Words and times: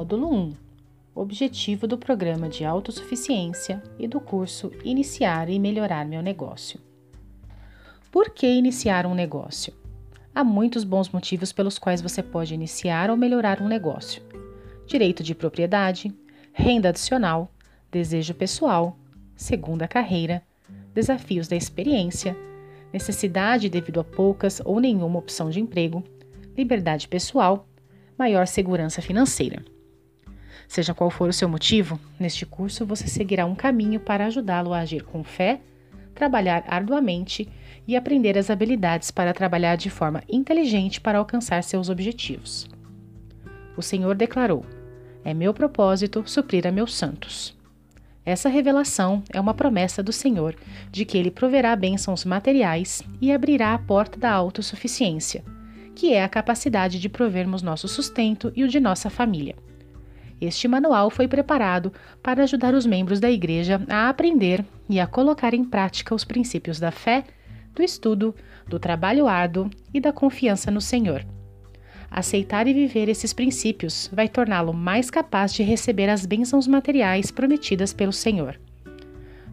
Módulo 0.00 0.34
1 0.34 0.54
Objetivo 1.14 1.86
do 1.86 1.98
Programa 1.98 2.48
de 2.48 2.64
Autossuficiência 2.64 3.82
e 3.98 4.08
do 4.08 4.18
curso 4.18 4.72
Iniciar 4.82 5.50
e 5.50 5.58
Melhorar 5.58 6.06
Meu 6.06 6.22
Negócio. 6.22 6.80
Por 8.10 8.30
que 8.30 8.46
iniciar 8.46 9.04
um 9.04 9.14
negócio? 9.14 9.74
Há 10.34 10.42
muitos 10.42 10.84
bons 10.84 11.10
motivos 11.10 11.52
pelos 11.52 11.78
quais 11.78 12.00
você 12.00 12.22
pode 12.22 12.54
iniciar 12.54 13.10
ou 13.10 13.16
melhorar 13.18 13.60
um 13.60 13.68
negócio: 13.68 14.22
direito 14.86 15.22
de 15.22 15.34
propriedade, 15.34 16.10
renda 16.50 16.88
adicional, 16.88 17.52
desejo 17.92 18.32
pessoal, 18.32 18.96
segunda 19.36 19.86
carreira, 19.86 20.42
desafios 20.94 21.46
da 21.46 21.56
experiência, 21.56 22.34
necessidade 22.90 23.68
devido 23.68 24.00
a 24.00 24.04
poucas 24.04 24.62
ou 24.64 24.80
nenhuma 24.80 25.18
opção 25.18 25.50
de 25.50 25.60
emprego, 25.60 26.02
liberdade 26.56 27.06
pessoal, 27.06 27.68
maior 28.16 28.46
segurança 28.46 29.02
financeira. 29.02 29.62
Seja 30.70 30.94
qual 30.94 31.10
for 31.10 31.28
o 31.28 31.32
seu 31.32 31.48
motivo, 31.48 31.98
neste 32.16 32.46
curso 32.46 32.86
você 32.86 33.08
seguirá 33.08 33.44
um 33.44 33.56
caminho 33.56 33.98
para 33.98 34.26
ajudá-lo 34.26 34.72
a 34.72 34.78
agir 34.78 35.02
com 35.02 35.24
fé, 35.24 35.60
trabalhar 36.14 36.62
arduamente 36.68 37.48
e 37.88 37.96
aprender 37.96 38.38
as 38.38 38.50
habilidades 38.50 39.10
para 39.10 39.34
trabalhar 39.34 39.74
de 39.74 39.90
forma 39.90 40.22
inteligente 40.28 41.00
para 41.00 41.18
alcançar 41.18 41.64
seus 41.64 41.88
objetivos. 41.88 42.68
O 43.76 43.82
Senhor 43.82 44.14
declarou: 44.14 44.64
É 45.24 45.34
meu 45.34 45.52
propósito 45.52 46.22
suprir 46.24 46.64
a 46.68 46.70
meus 46.70 46.94
santos. 46.94 47.52
Essa 48.24 48.48
revelação 48.48 49.24
é 49.32 49.40
uma 49.40 49.54
promessa 49.54 50.04
do 50.04 50.12
Senhor 50.12 50.54
de 50.92 51.04
que 51.04 51.18
Ele 51.18 51.32
proverá 51.32 51.74
bênçãos 51.74 52.24
materiais 52.24 53.02
e 53.20 53.32
abrirá 53.32 53.74
a 53.74 53.78
porta 53.78 54.20
da 54.20 54.30
autossuficiência, 54.30 55.42
que 55.96 56.12
é 56.12 56.22
a 56.22 56.28
capacidade 56.28 57.00
de 57.00 57.08
provermos 57.08 57.60
nosso 57.60 57.88
sustento 57.88 58.52
e 58.54 58.62
o 58.62 58.68
de 58.68 58.78
nossa 58.78 59.10
família. 59.10 59.56
Este 60.40 60.66
manual 60.66 61.10
foi 61.10 61.28
preparado 61.28 61.92
para 62.22 62.42
ajudar 62.42 62.74
os 62.74 62.86
membros 62.86 63.20
da 63.20 63.30
Igreja 63.30 63.80
a 63.88 64.08
aprender 64.08 64.64
e 64.88 64.98
a 64.98 65.06
colocar 65.06 65.52
em 65.52 65.64
prática 65.64 66.14
os 66.14 66.24
princípios 66.24 66.80
da 66.80 66.90
fé, 66.90 67.24
do 67.74 67.82
estudo, 67.82 68.34
do 68.66 68.78
trabalho 68.78 69.26
árduo 69.26 69.68
e 69.92 70.00
da 70.00 70.12
confiança 70.12 70.70
no 70.70 70.80
Senhor. 70.80 71.26
Aceitar 72.10 72.66
e 72.66 72.72
viver 72.72 73.08
esses 73.08 73.32
princípios 73.32 74.10
vai 74.12 74.28
torná-lo 74.28 74.72
mais 74.72 75.10
capaz 75.10 75.52
de 75.52 75.62
receber 75.62 76.08
as 76.08 76.26
bênçãos 76.26 76.66
materiais 76.66 77.30
prometidas 77.30 77.92
pelo 77.92 78.12
Senhor. 78.12 78.58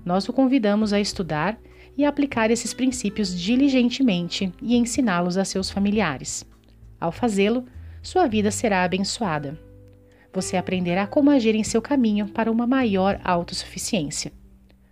Nós 0.04 0.28
o 0.28 0.34
convidamos 0.34 0.94
a 0.94 1.00
estudar 1.00 1.60
e 1.98 2.06
aplicar 2.06 2.50
esses 2.50 2.74
princípios 2.74 3.38
diligentemente 3.38 4.52
e 4.62 4.76
ensiná-los 4.78 5.38
a 5.38 5.44
seus 5.44 5.70
familiares. 5.70 6.46
Ao 7.00 7.12
fazê-lo, 7.12 7.66
sua 8.02 8.26
vida 8.26 8.50
será 8.50 8.84
abençoada. 8.84 9.67
Você 10.34 10.58
aprenderá 10.58 11.08
como 11.08 11.30
agir 11.30 11.56
em 11.56 11.64
seu 11.64 11.82
caminho 11.82 12.28
para 12.28 12.52
uma 12.52 12.68
maior 12.68 13.20
autossuficiência. 13.24 14.32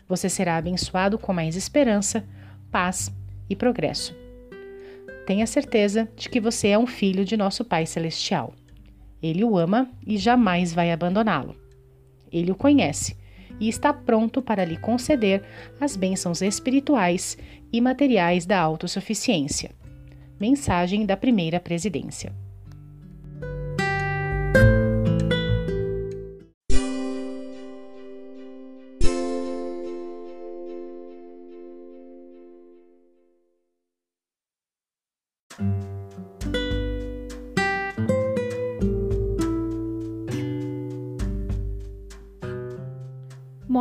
Você 0.08 0.30
será 0.30 0.58
abençoado 0.58 1.18
com 1.18 1.34
mais 1.34 1.56
esperança, 1.56 2.26
paz 2.72 3.12
e 3.50 3.56
progresso. 3.56 4.16
Tenha 5.26 5.48
certeza 5.48 6.08
de 6.16 6.30
que 6.30 6.40
você 6.40 6.70
é 6.70 6.78
um 6.78 6.86
filho 6.86 7.26
de 7.26 7.36
nosso 7.36 7.66
Pai 7.66 7.86
Celestial. 7.86 8.54
Ele 9.22 9.44
o 9.44 9.58
ama 9.58 9.90
e 10.06 10.18
jamais 10.18 10.72
vai 10.74 10.92
abandoná-lo. 10.92 11.56
Ele 12.32 12.52
o 12.52 12.56
conhece 12.56 13.18
e 13.60 13.68
está 13.68 13.92
pronto 13.92 14.42
para 14.42 14.66
lhe 14.66 14.78
conceder 14.78 15.44
as 15.80 15.96
bênçãos 15.96 16.42
espirituais 16.42 17.38
e 17.72 17.82
materiais 17.82 18.46
da 18.46 18.60
autossuficiência. 18.60 19.72
Mensagem 20.40 21.06
da 21.06 21.16
Primeira 21.16 21.60
Presidência. 21.60 22.34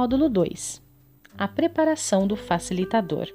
Módulo 0.05 0.29
2 0.29 0.83
A 1.39 1.49
preparação 1.49 2.27
do 2.27 2.37
facilitador. 2.37 3.27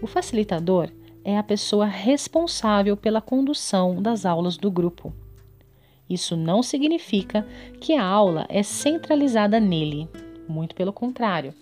O 0.00 0.06
facilitador 0.06 0.88
é 1.24 1.36
a 1.36 1.42
pessoa 1.42 1.84
responsável 1.84 2.96
pela 2.96 3.20
condução 3.20 4.00
das 4.00 4.24
aulas 4.24 4.56
do 4.56 4.70
grupo. 4.70 5.12
Isso 6.08 6.36
não 6.36 6.62
significa 6.62 7.44
que 7.80 7.92
a 7.92 8.04
aula 8.04 8.46
é 8.48 8.62
centralizada 8.62 9.58
nele, 9.58 10.08
muito 10.46 10.76
pelo 10.76 10.92
contrário. 10.92 11.52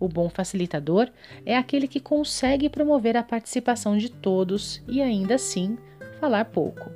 O 0.00 0.08
bom 0.08 0.30
facilitador 0.30 1.10
é 1.44 1.58
aquele 1.58 1.86
que 1.86 2.00
consegue 2.00 2.70
promover 2.70 3.18
a 3.18 3.22
participação 3.22 3.98
de 3.98 4.10
todos 4.10 4.82
e 4.88 5.02
ainda 5.02 5.34
assim 5.34 5.76
falar 6.18 6.46
pouco. 6.46 6.90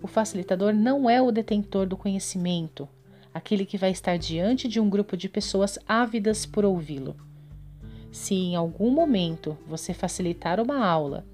O 0.00 0.06
facilitador 0.06 0.72
não 0.72 1.10
é 1.10 1.20
o 1.20 1.32
detentor 1.32 1.86
do 1.86 1.96
conhecimento, 1.96 2.88
aquele 3.34 3.66
que 3.66 3.76
vai 3.76 3.90
estar 3.90 4.16
diante 4.16 4.68
de 4.68 4.78
um 4.78 4.88
grupo 4.88 5.16
de 5.16 5.28
pessoas 5.28 5.76
ávidas 5.88 6.46
por 6.46 6.64
ouvi-lo. 6.64 7.16
Se 8.12 8.32
em 8.32 8.54
algum 8.54 8.92
momento 8.92 9.58
você 9.66 9.92
facilitar 9.92 10.60
uma 10.60 10.86
aula 10.86 11.26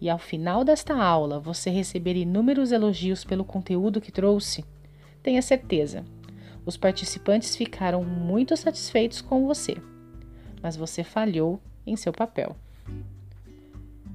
e 0.00 0.08
ao 0.08 0.18
final 0.18 0.64
desta 0.64 0.94
aula 0.94 1.40
você 1.40 1.68
receber 1.68 2.14
inúmeros 2.14 2.70
elogios 2.70 3.24
pelo 3.24 3.44
conteúdo 3.44 4.00
que 4.00 4.12
trouxe, 4.12 4.64
tenha 5.20 5.42
certeza, 5.42 6.04
os 6.64 6.76
participantes 6.76 7.56
ficaram 7.56 8.04
muito 8.04 8.56
satisfeitos 8.56 9.20
com 9.20 9.44
você, 9.44 9.76
mas 10.62 10.76
você 10.76 11.02
falhou 11.02 11.60
em 11.84 11.96
seu 11.96 12.12
papel. 12.12 12.54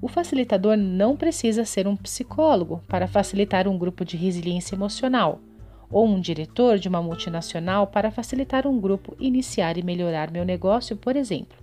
O 0.02 0.08
facilitador 0.08 0.78
não 0.78 1.18
precisa 1.18 1.66
ser 1.66 1.88
um 1.88 1.96
psicólogo 1.96 2.82
para 2.88 3.08
facilitar 3.08 3.68
um 3.68 3.78
grupo 3.78 4.06
de 4.06 4.16
resiliência 4.16 4.76
emocional 4.76 5.42
ou 5.90 6.08
um 6.08 6.20
diretor 6.20 6.78
de 6.78 6.88
uma 6.88 7.02
multinacional 7.02 7.88
para 7.88 8.12
facilitar 8.12 8.66
um 8.66 8.80
grupo 8.80 9.16
iniciar 9.20 9.78
e 9.78 9.84
melhorar 9.84 10.32
meu 10.32 10.44
negócio, 10.44 10.98
por 10.98 11.16
exemplo. 11.16 11.58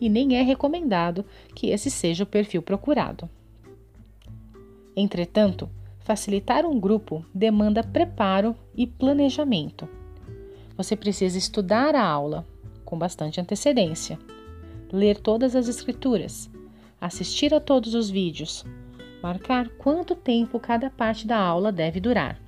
E 0.00 0.08
nem 0.08 0.36
é 0.36 0.42
recomendado 0.42 1.24
que 1.54 1.70
esse 1.70 1.90
seja 1.90 2.24
o 2.24 2.26
perfil 2.26 2.62
procurado. 2.62 3.28
Entretanto, 4.96 5.68
facilitar 6.00 6.64
um 6.64 6.78
grupo 6.78 7.24
demanda 7.34 7.82
preparo 7.82 8.54
e 8.74 8.86
planejamento. 8.86 9.88
Você 10.76 10.94
precisa 10.94 11.36
estudar 11.36 11.94
a 11.94 12.04
aula 12.04 12.46
com 12.84 12.98
bastante 12.98 13.40
antecedência, 13.40 14.18
ler 14.92 15.18
todas 15.18 15.54
as 15.56 15.68
escrituras, 15.68 16.50
assistir 17.00 17.52
a 17.52 17.60
todos 17.60 17.94
os 17.94 18.08
vídeos, 18.08 18.64
marcar 19.22 19.68
quanto 19.70 20.14
tempo 20.14 20.58
cada 20.60 20.88
parte 20.88 21.26
da 21.26 21.38
aula 21.38 21.70
deve 21.72 22.00
durar 22.00 22.47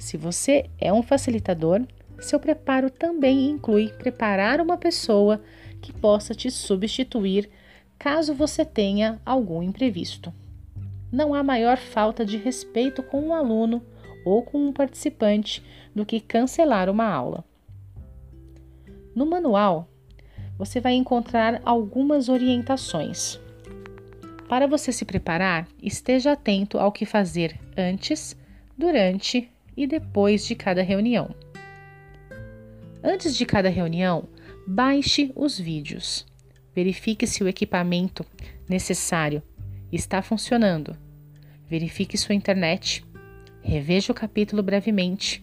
se 0.00 0.16
você 0.16 0.64
é 0.80 0.90
um 0.90 1.02
facilitador, 1.02 1.82
seu 2.18 2.40
preparo 2.40 2.90
também 2.90 3.50
inclui 3.50 3.88
preparar 3.88 4.58
uma 4.58 4.78
pessoa 4.78 5.42
que 5.80 5.92
possa 5.92 6.34
te 6.34 6.50
substituir 6.50 7.50
caso 7.98 8.34
você 8.34 8.64
tenha 8.64 9.20
algum 9.26 9.62
imprevisto. 9.62 10.32
Não 11.12 11.34
há 11.34 11.42
maior 11.42 11.76
falta 11.76 12.24
de 12.24 12.38
respeito 12.38 13.02
com 13.02 13.20
um 13.20 13.34
aluno 13.34 13.82
ou 14.24 14.42
com 14.42 14.68
um 14.68 14.72
participante 14.72 15.62
do 15.94 16.06
que 16.06 16.18
cancelar 16.18 16.88
uma 16.88 17.06
aula. 17.06 17.44
No 19.14 19.26
manual, 19.26 19.86
você 20.56 20.80
vai 20.80 20.94
encontrar 20.94 21.60
algumas 21.62 22.30
orientações. 22.30 23.38
Para 24.48 24.66
você 24.66 24.92
se 24.92 25.04
preparar, 25.04 25.68
esteja 25.82 26.32
atento 26.32 26.78
ao 26.78 26.90
que 26.90 27.04
fazer 27.04 27.60
antes, 27.76 28.34
durante 28.78 29.50
e 29.80 29.86
depois 29.86 30.46
de 30.46 30.54
cada 30.54 30.82
reunião. 30.82 31.34
Antes 33.02 33.34
de 33.34 33.46
cada 33.46 33.70
reunião, 33.70 34.28
baixe 34.66 35.32
os 35.34 35.58
vídeos. 35.58 36.26
Verifique 36.76 37.26
se 37.26 37.42
o 37.42 37.48
equipamento 37.48 38.22
necessário 38.68 39.42
está 39.90 40.20
funcionando. 40.20 40.94
Verifique 41.66 42.18
sua 42.18 42.34
internet. 42.34 43.02
Reveja 43.62 44.12
o 44.12 44.14
capítulo 44.14 44.62
brevemente. 44.62 45.42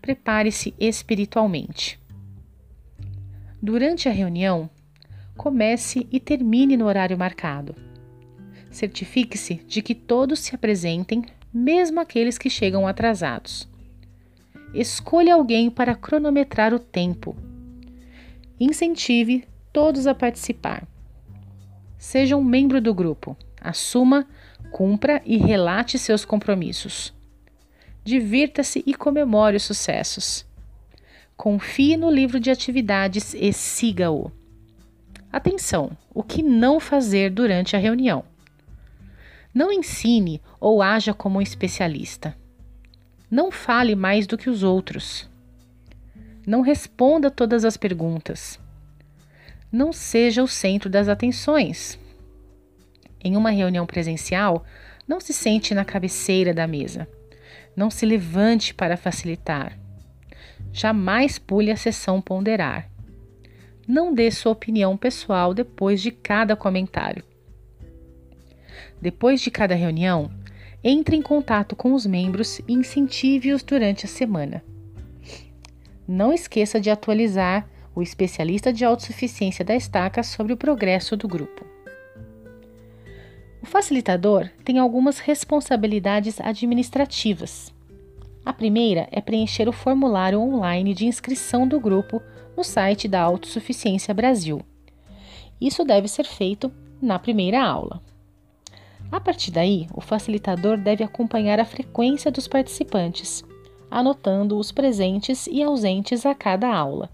Prepare-se 0.00 0.74
espiritualmente. 0.80 2.00
Durante 3.62 4.08
a 4.08 4.12
reunião, 4.12 4.68
comece 5.36 6.08
e 6.10 6.18
termine 6.18 6.76
no 6.76 6.86
horário 6.86 7.16
marcado. 7.16 7.76
Certifique-se 8.72 9.54
de 9.54 9.80
que 9.82 9.94
todos 9.94 10.40
se 10.40 10.52
apresentem 10.52 11.24
mesmo 11.52 12.00
aqueles 12.00 12.38
que 12.38 12.48
chegam 12.48 12.86
atrasados. 12.86 13.68
Escolha 14.74 15.34
alguém 15.34 15.70
para 15.70 15.94
cronometrar 15.94 16.72
o 16.72 16.78
tempo. 16.78 17.36
Incentive 18.58 19.44
todos 19.72 20.06
a 20.06 20.14
participar. 20.14 20.86
Seja 21.98 22.36
um 22.36 22.44
membro 22.44 22.80
do 22.80 22.94
grupo. 22.94 23.36
Assuma, 23.60 24.26
cumpra 24.70 25.20
e 25.24 25.36
relate 25.36 25.98
seus 25.98 26.24
compromissos. 26.24 27.12
Divirta-se 28.02 28.82
e 28.86 28.94
comemore 28.94 29.56
os 29.56 29.62
sucessos. 29.62 30.44
Confie 31.36 31.96
no 31.96 32.10
livro 32.10 32.40
de 32.40 32.50
atividades 32.50 33.34
e 33.34 33.52
siga-o. 33.52 34.32
Atenção: 35.30 35.96
o 36.12 36.22
que 36.22 36.42
não 36.42 36.80
fazer 36.80 37.30
durante 37.30 37.76
a 37.76 37.78
reunião? 37.78 38.24
Não 39.54 39.70
ensine 39.70 40.40
ou 40.58 40.80
haja 40.80 41.12
como 41.12 41.38
um 41.38 41.42
especialista. 41.42 42.34
Não 43.30 43.50
fale 43.50 43.94
mais 43.94 44.26
do 44.26 44.38
que 44.38 44.48
os 44.48 44.62
outros. 44.62 45.28
Não 46.46 46.60
responda 46.60 47.30
todas 47.30 47.64
as 47.64 47.76
perguntas. 47.76 48.58
Não 49.70 49.92
seja 49.92 50.42
o 50.42 50.48
centro 50.48 50.88
das 50.90 51.08
atenções. 51.08 51.98
Em 53.22 53.36
uma 53.36 53.50
reunião 53.50 53.86
presencial, 53.86 54.64
não 55.06 55.20
se 55.20 55.32
sente 55.32 55.74
na 55.74 55.84
cabeceira 55.84 56.52
da 56.52 56.66
mesa. 56.66 57.06
Não 57.76 57.90
se 57.90 58.04
levante 58.04 58.74
para 58.74 58.96
facilitar. 58.96 59.78
Jamais 60.72 61.38
pule 61.38 61.70
a 61.70 61.76
sessão 61.76 62.20
ponderar. 62.20 62.88
Não 63.86 64.14
dê 64.14 64.30
sua 64.30 64.52
opinião 64.52 64.96
pessoal 64.96 65.52
depois 65.52 66.00
de 66.00 66.10
cada 66.10 66.56
comentário. 66.56 67.24
Depois 69.02 69.40
de 69.40 69.50
cada 69.50 69.74
reunião, 69.74 70.30
entre 70.84 71.16
em 71.16 71.22
contato 71.22 71.74
com 71.74 71.92
os 71.92 72.06
membros 72.06 72.60
e 72.68 72.72
incentive-os 72.72 73.60
durante 73.64 74.06
a 74.06 74.08
semana. 74.08 74.62
Não 76.06 76.32
esqueça 76.32 76.80
de 76.80 76.88
atualizar 76.88 77.68
o 77.96 78.00
especialista 78.00 78.72
de 78.72 78.84
autossuficiência 78.84 79.64
da 79.64 79.74
estaca 79.74 80.22
sobre 80.22 80.52
o 80.52 80.56
progresso 80.56 81.16
do 81.16 81.26
grupo. 81.26 81.66
O 83.60 83.66
facilitador 83.66 84.48
tem 84.64 84.78
algumas 84.78 85.18
responsabilidades 85.18 86.40
administrativas. 86.40 87.74
A 88.44 88.52
primeira 88.52 89.08
é 89.10 89.20
preencher 89.20 89.68
o 89.68 89.72
formulário 89.72 90.40
online 90.40 90.94
de 90.94 91.06
inscrição 91.06 91.66
do 91.66 91.80
grupo 91.80 92.22
no 92.56 92.62
site 92.62 93.08
da 93.08 93.20
Autossuficiência 93.20 94.14
Brasil. 94.14 94.62
Isso 95.60 95.84
deve 95.84 96.06
ser 96.06 96.24
feito 96.24 96.72
na 97.00 97.18
primeira 97.18 97.60
aula. 97.60 98.00
A 99.12 99.20
partir 99.20 99.50
daí, 99.50 99.86
o 99.92 100.00
facilitador 100.00 100.78
deve 100.78 101.04
acompanhar 101.04 101.60
a 101.60 101.66
frequência 101.66 102.32
dos 102.32 102.48
participantes, 102.48 103.44
anotando 103.90 104.58
os 104.58 104.72
presentes 104.72 105.46
e 105.46 105.62
ausentes 105.62 106.24
a 106.24 106.34
cada 106.34 106.74
aula. 106.74 107.10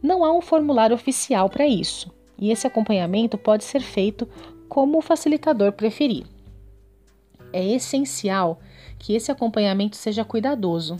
Não 0.00 0.24
há 0.24 0.32
um 0.32 0.40
formulário 0.40 0.94
oficial 0.94 1.50
para 1.50 1.66
isso, 1.66 2.08
e 2.38 2.52
esse 2.52 2.68
acompanhamento 2.68 3.36
pode 3.36 3.64
ser 3.64 3.80
feito 3.80 4.28
como 4.68 4.98
o 4.98 5.02
facilitador 5.02 5.72
preferir. 5.72 6.24
É 7.52 7.66
essencial 7.66 8.60
que 8.96 9.14
esse 9.14 9.32
acompanhamento 9.32 9.96
seja 9.96 10.24
cuidadoso, 10.24 10.98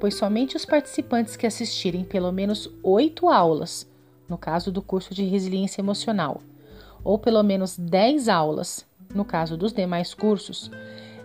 pois 0.00 0.16
somente 0.16 0.56
os 0.56 0.64
participantes 0.64 1.36
que 1.36 1.46
assistirem 1.46 2.02
pelo 2.02 2.32
menos 2.32 2.68
oito 2.82 3.28
aulas, 3.28 3.88
no 4.28 4.36
caso 4.36 4.72
do 4.72 4.82
curso 4.82 5.14
de 5.14 5.22
resiliência 5.22 5.80
emocional, 5.80 6.42
ou 7.04 7.18
pelo 7.20 7.42
menos 7.44 7.78
10 7.78 8.28
aulas, 8.28 8.84
no 9.14 9.24
caso 9.24 9.56
dos 9.56 9.72
demais 9.72 10.12
cursos, 10.12 10.70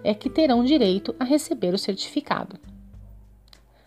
é 0.03 0.13
que 0.13 0.29
terão 0.29 0.63
direito 0.63 1.15
a 1.19 1.23
receber 1.23 1.73
o 1.73 1.77
certificado. 1.77 2.57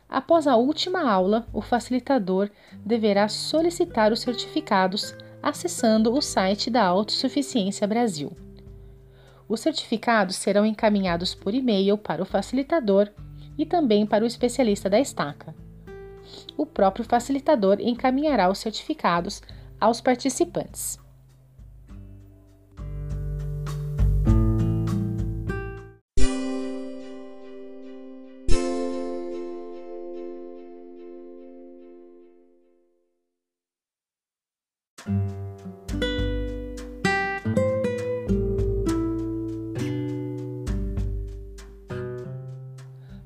Após 0.09 0.47
a 0.47 0.57
última 0.57 1.11
aula, 1.11 1.47
o 1.53 1.63
facilitador 1.63 2.51
deverá 2.85 3.29
solicitar 3.29 4.13
os 4.13 4.21
certificados 4.21 5.15
acessando 5.43 6.13
o 6.13 6.21
site 6.21 6.71
da 6.71 6.85
Autossuficiência 6.85 7.87
Brasil. 7.87 8.31
Os 9.49 9.61
certificados 9.61 10.37
serão 10.37 10.65
encaminhados 10.65 11.35
por 11.35 11.55
e-mail 11.55 11.99
para 11.99 12.23
o 12.23 12.27
facilitador 12.27 13.09
e 13.59 13.67
também 13.67 14.07
para 14.07 14.25
o 14.25 14.27
especialista 14.27 14.89
da 14.89 15.01
estaca. 15.01 15.55
O 16.57 16.65
próprio 16.65 17.05
facilitador 17.05 17.79
encaminhará 17.81 18.51
os 18.51 18.59
certificados 18.59 19.43
aos 19.81 20.01
participantes. 20.01 21.02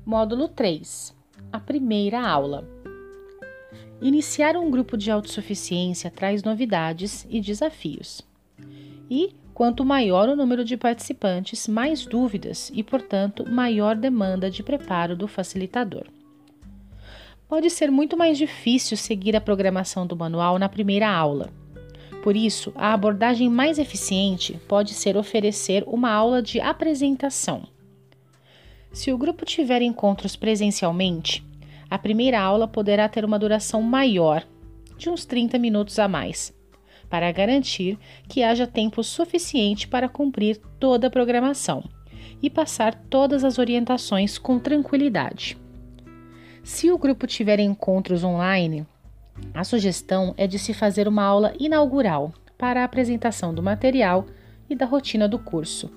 Módulo 0.07 0.47
3 0.47 1.13
A 1.51 1.59
primeira 1.59 2.25
aula. 2.25 2.65
Iniciar 4.01 4.55
um 4.55 4.71
grupo 4.71 4.95
de 4.95 5.11
autossuficiência 5.11 6.09
traz 6.09 6.41
novidades 6.43 7.27
e 7.29 7.41
desafios. 7.41 8.21
E, 9.11 9.35
quanto 9.53 9.83
maior 9.83 10.29
o 10.29 10.35
número 10.37 10.63
de 10.63 10.77
participantes, 10.77 11.67
mais 11.67 12.05
dúvidas 12.05 12.71
e, 12.73 12.83
portanto, 12.83 13.45
maior 13.51 13.97
demanda 13.97 14.49
de 14.49 14.63
preparo 14.63 15.13
do 15.13 15.27
facilitador. 15.27 16.05
Pode 17.49 17.69
ser 17.69 17.91
muito 17.91 18.15
mais 18.15 18.37
difícil 18.37 18.95
seguir 18.95 19.35
a 19.35 19.41
programação 19.41 20.07
do 20.07 20.15
manual 20.15 20.57
na 20.57 20.69
primeira 20.69 21.09
aula. 21.09 21.49
Por 22.23 22.37
isso, 22.37 22.71
a 22.77 22.93
abordagem 22.93 23.49
mais 23.49 23.77
eficiente 23.77 24.57
pode 24.69 24.93
ser 24.93 25.17
oferecer 25.17 25.83
uma 25.85 26.09
aula 26.09 26.41
de 26.41 26.61
apresentação 26.61 27.67
se 28.97 29.13
o 29.13 29.17
grupo 29.17 29.45
tiver 29.45 29.83
encontros 29.83 30.35
presencialmente, 30.35 31.45
a 31.87 31.99
primeira 31.99 32.41
aula 32.41 32.67
poderá 32.67 33.07
ter 33.07 33.23
uma 33.23 33.37
duração 33.37 33.79
maior, 33.79 34.43
de 34.97 35.07
uns 35.07 35.23
30 35.23 35.59
minutos 35.59 35.99
a 35.99 36.07
mais, 36.07 36.51
para 37.07 37.31
garantir 37.31 37.99
que 38.27 38.41
haja 38.41 38.65
tempo 38.65 39.03
suficiente 39.03 39.87
para 39.87 40.09
cumprir 40.09 40.57
toda 40.79 41.05
a 41.05 41.09
programação 41.11 41.83
e 42.41 42.49
passar 42.49 42.95
todas 43.07 43.43
as 43.43 43.59
orientações 43.59 44.39
com 44.39 44.57
tranquilidade. 44.57 45.55
Se 46.63 46.91
o 46.91 46.97
grupo 46.97 47.27
tiver 47.27 47.59
encontros 47.59 48.23
online, 48.23 48.83
a 49.53 49.63
sugestão 49.63 50.33
é 50.37 50.47
de 50.47 50.57
se 50.57 50.73
fazer 50.73 51.07
uma 51.07 51.23
aula 51.23 51.53
inaugural 51.59 52.33
para 52.57 52.81
a 52.81 52.85
apresentação 52.85 53.53
do 53.53 53.61
material 53.61 54.25
e 54.67 54.75
da 54.75 54.87
rotina 54.87 55.27
do 55.27 55.37
curso. 55.37 55.96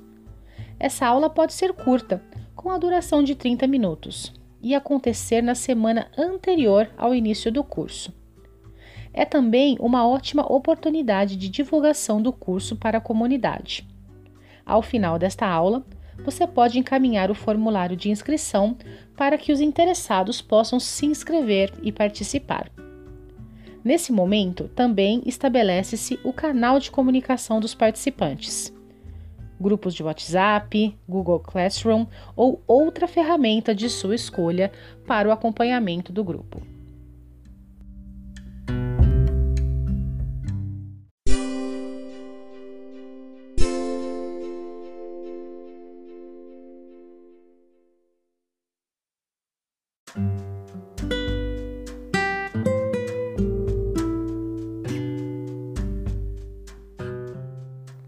Essa 0.80 1.06
aula 1.06 1.28
pode 1.28 1.52
ser 1.52 1.74
curta, 1.74 2.22
com 2.56 2.70
a 2.70 2.78
duração 2.78 3.22
de 3.22 3.34
30 3.34 3.66
minutos 3.66 4.32
e 4.62 4.74
acontecer 4.74 5.42
na 5.42 5.54
semana 5.54 6.10
anterior 6.16 6.90
ao 6.96 7.14
início 7.14 7.52
do 7.52 7.62
curso. 7.62 8.14
É 9.12 9.26
também 9.26 9.76
uma 9.78 10.08
ótima 10.08 10.50
oportunidade 10.50 11.36
de 11.36 11.50
divulgação 11.50 12.22
do 12.22 12.32
curso 12.32 12.76
para 12.76 12.96
a 12.96 13.00
comunidade. 13.00 13.86
Ao 14.64 14.80
final 14.80 15.18
desta 15.18 15.46
aula, 15.46 15.84
você 16.24 16.46
pode 16.46 16.78
encaminhar 16.78 17.30
o 17.30 17.34
formulário 17.34 17.96
de 17.96 18.08
inscrição 18.08 18.74
para 19.14 19.36
que 19.36 19.52
os 19.52 19.60
interessados 19.60 20.40
possam 20.40 20.80
se 20.80 21.04
inscrever 21.04 21.74
e 21.82 21.92
participar. 21.92 22.70
Nesse 23.84 24.12
momento, 24.12 24.68
também 24.68 25.22
estabelece-se 25.26 26.18
o 26.24 26.32
canal 26.32 26.78
de 26.78 26.90
comunicação 26.90 27.60
dos 27.60 27.74
participantes 27.74 28.72
grupos 29.60 29.94
de 29.94 30.02
WhatsApp, 30.02 30.96
Google 31.08 31.40
Classroom 31.40 32.06
ou 32.34 32.62
outra 32.66 33.06
ferramenta 33.06 33.74
de 33.74 33.90
sua 33.90 34.14
escolha 34.14 34.72
para 35.06 35.28
o 35.28 35.32
acompanhamento 35.32 36.12
do 36.12 36.24
grupo. 36.24 36.62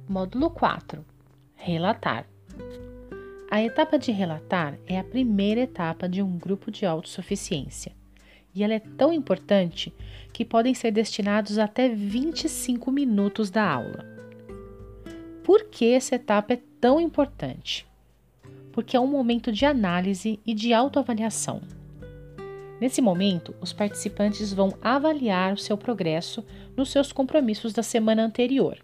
Módulo 0.09 0.51
4 0.51 1.12
Relatar. 1.65 2.27
A 3.49 3.63
etapa 3.63 3.97
de 3.97 4.11
relatar 4.11 4.77
é 4.85 4.99
a 4.99 5.05
primeira 5.05 5.61
etapa 5.61 6.09
de 6.09 6.21
um 6.21 6.37
grupo 6.37 6.73
de 6.73 6.85
autossuficiência 6.85 7.93
e 8.53 8.65
ela 8.65 8.75
é 8.75 8.81
tão 8.81 9.13
importante 9.13 9.95
que 10.33 10.45
podem 10.45 10.75
ser 10.75 10.91
destinados 10.91 11.59
até 11.59 11.89
25 11.89 12.91
minutos 12.91 13.49
da 13.49 13.63
aula. 13.63 14.05
Por 15.45 15.67
que 15.67 15.93
essa 15.93 16.17
etapa 16.17 16.55
é 16.55 16.61
tão 16.81 17.01
importante? 17.01 17.87
Porque 18.73 18.97
é 18.97 19.01
um 19.01 19.07
momento 19.07 19.53
de 19.53 19.65
análise 19.65 20.41
e 20.45 20.55
de 20.55 20.75
autoavaliação. 20.75 21.63
Nesse 22.81 23.01
momento, 23.01 23.55
os 23.61 23.73
participantes 23.73 24.53
vão 24.53 24.77
avaliar 24.83 25.53
o 25.53 25.59
seu 25.59 25.79
progresso 25.79 26.45
nos 26.77 26.91
seus 26.91 27.13
compromissos 27.13 27.73
da 27.73 27.85
semana 27.85 28.25
anterior 28.25 28.83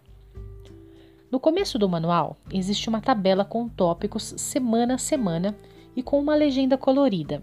no 1.31 1.39
começo 1.39 1.77
do 1.77 1.87
manual, 1.87 2.37
existe 2.51 2.89
uma 2.89 3.01
tabela 3.01 3.45
com 3.45 3.69
tópicos 3.69 4.33
semana 4.37 4.95
a 4.95 4.97
semana 4.97 5.55
e 5.95 6.01
com 6.01 6.19
uma 6.19 6.35
legenda 6.35 6.77
colorida. 6.77 7.41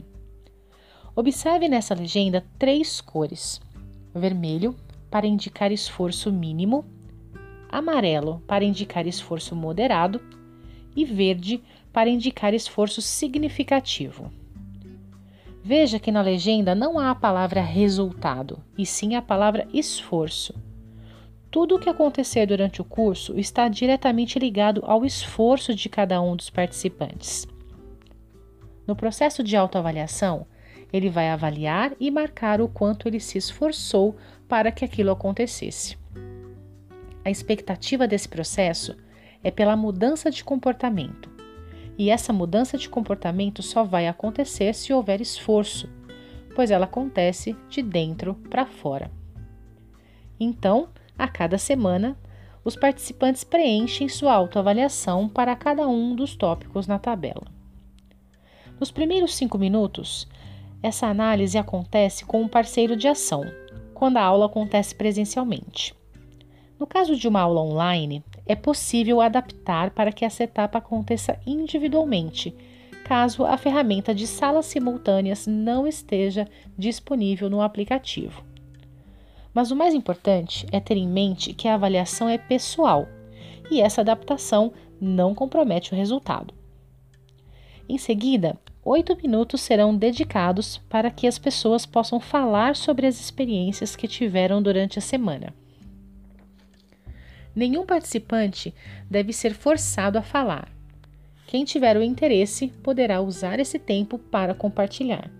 Observe 1.14 1.68
nessa 1.68 1.94
legenda 1.94 2.44
três 2.58 3.00
cores: 3.00 3.60
vermelho 4.12 4.74
para 5.08 5.26
indicar 5.26 5.70
esforço 5.70 6.32
mínimo, 6.32 6.84
amarelo 7.70 8.42
para 8.46 8.64
indicar 8.64 9.06
esforço 9.06 9.54
moderado 9.54 10.20
e 10.96 11.04
verde 11.04 11.62
para 11.92 12.10
indicar 12.10 12.54
esforço 12.54 13.00
significativo. 13.00 14.32
Veja 15.62 15.98
que 15.98 16.12
na 16.12 16.22
legenda 16.22 16.74
não 16.74 16.98
há 16.98 17.10
a 17.10 17.14
palavra 17.14 17.60
resultado, 17.60 18.62
e 18.78 18.84
sim 18.84 19.14
a 19.14 19.22
palavra 19.22 19.66
esforço. 19.72 20.54
Tudo 21.56 21.76
o 21.76 21.78
que 21.78 21.88
acontecer 21.88 22.44
durante 22.44 22.82
o 22.82 22.84
curso 22.84 23.32
está 23.38 23.66
diretamente 23.66 24.38
ligado 24.38 24.82
ao 24.84 25.06
esforço 25.06 25.74
de 25.74 25.88
cada 25.88 26.20
um 26.20 26.36
dos 26.36 26.50
participantes. 26.50 27.48
No 28.86 28.94
processo 28.94 29.42
de 29.42 29.56
autoavaliação, 29.56 30.46
ele 30.92 31.08
vai 31.08 31.30
avaliar 31.30 31.94
e 31.98 32.10
marcar 32.10 32.60
o 32.60 32.68
quanto 32.68 33.08
ele 33.08 33.18
se 33.18 33.38
esforçou 33.38 34.16
para 34.46 34.70
que 34.70 34.84
aquilo 34.84 35.10
acontecesse. 35.10 35.96
A 37.24 37.30
expectativa 37.30 38.06
desse 38.06 38.28
processo 38.28 38.94
é 39.42 39.50
pela 39.50 39.74
mudança 39.74 40.30
de 40.30 40.44
comportamento. 40.44 41.30
E 41.96 42.10
essa 42.10 42.34
mudança 42.34 42.76
de 42.76 42.86
comportamento 42.86 43.62
só 43.62 43.82
vai 43.82 44.06
acontecer 44.06 44.74
se 44.74 44.92
houver 44.92 45.22
esforço, 45.22 45.88
pois 46.54 46.70
ela 46.70 46.84
acontece 46.84 47.56
de 47.70 47.80
dentro 47.80 48.34
para 48.50 48.66
fora. 48.66 49.10
Então, 50.38 50.90
a 51.18 51.28
cada 51.28 51.58
semana, 51.58 52.16
os 52.64 52.74
participantes 52.74 53.44
preenchem 53.44 54.08
sua 54.08 54.34
autoavaliação 54.34 55.28
para 55.28 55.54
cada 55.54 55.86
um 55.86 56.14
dos 56.14 56.34
tópicos 56.34 56.86
na 56.86 56.98
tabela. 56.98 57.46
Nos 58.78 58.90
primeiros 58.90 59.34
cinco 59.34 59.56
minutos, 59.56 60.28
essa 60.82 61.06
análise 61.06 61.56
acontece 61.56 62.24
com 62.24 62.42
um 62.42 62.48
parceiro 62.48 62.96
de 62.96 63.08
ação, 63.08 63.44
quando 63.94 64.18
a 64.18 64.22
aula 64.22 64.46
acontece 64.46 64.94
presencialmente. 64.94 65.94
No 66.78 66.86
caso 66.86 67.16
de 67.16 67.26
uma 67.26 67.40
aula 67.40 67.62
online, 67.62 68.22
é 68.44 68.54
possível 68.54 69.20
adaptar 69.20 69.90
para 69.90 70.12
que 70.12 70.24
essa 70.24 70.44
etapa 70.44 70.78
aconteça 70.78 71.40
individualmente, 71.46 72.54
caso 73.04 73.46
a 73.46 73.56
ferramenta 73.56 74.14
de 74.14 74.26
salas 74.26 74.66
simultâneas 74.66 75.46
não 75.46 75.86
esteja 75.86 76.46
disponível 76.76 77.48
no 77.48 77.62
aplicativo. 77.62 78.44
Mas 79.56 79.70
o 79.70 79.74
mais 79.74 79.94
importante 79.94 80.66
é 80.70 80.78
ter 80.78 80.98
em 80.98 81.08
mente 81.08 81.54
que 81.54 81.66
a 81.66 81.76
avaliação 81.76 82.28
é 82.28 82.36
pessoal 82.36 83.08
e 83.70 83.80
essa 83.80 84.02
adaptação 84.02 84.70
não 85.00 85.34
compromete 85.34 85.94
o 85.94 85.96
resultado. 85.96 86.52
Em 87.88 87.96
seguida, 87.96 88.58
oito 88.84 89.16
minutos 89.16 89.62
serão 89.62 89.96
dedicados 89.96 90.76
para 90.90 91.10
que 91.10 91.26
as 91.26 91.38
pessoas 91.38 91.86
possam 91.86 92.20
falar 92.20 92.76
sobre 92.76 93.06
as 93.06 93.18
experiências 93.18 93.96
que 93.96 94.06
tiveram 94.06 94.60
durante 94.60 94.98
a 94.98 95.02
semana. 95.02 95.54
Nenhum 97.54 97.86
participante 97.86 98.74
deve 99.10 99.32
ser 99.32 99.54
forçado 99.54 100.18
a 100.18 100.22
falar. 100.22 100.68
Quem 101.46 101.64
tiver 101.64 101.96
o 101.96 102.02
interesse 102.02 102.68
poderá 102.82 103.22
usar 103.22 103.58
esse 103.58 103.78
tempo 103.78 104.18
para 104.18 104.52
compartilhar. 104.52 105.30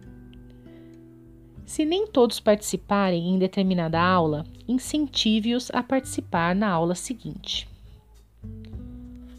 Se 1.66 1.85
nem 1.85 2.06
todos 2.06 2.38
participarem 2.38 3.28
em 3.28 3.38
determinada 3.38 4.00
aula, 4.00 4.46
incentive-os 4.68 5.68
a 5.73 5.82
participar 5.82 6.54
na 6.54 6.70
aula 6.70 6.94
seguinte. 6.94 7.68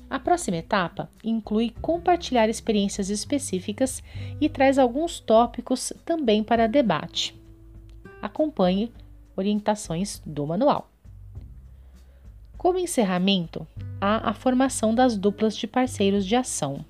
A 0.09 0.19
próxima 0.19 0.57
etapa 0.57 1.09
inclui 1.23 1.73
compartilhar 1.81 2.49
experiências 2.49 3.09
específicas 3.09 4.03
e 4.41 4.49
traz 4.49 4.77
alguns 4.77 5.21
tópicos 5.21 5.93
também 6.05 6.43
para 6.43 6.67
debate. 6.67 7.33
Acompanhe 8.21 8.91
orientações 9.35 10.21
do 10.25 10.45
manual. 10.45 10.89
Como 12.57 12.77
encerramento, 12.77 13.65
há 14.01 14.29
a 14.29 14.33
formação 14.33 14.93
das 14.93 15.17
duplas 15.17 15.55
de 15.55 15.65
parceiros 15.65 16.25
de 16.25 16.35
ação. 16.35 16.83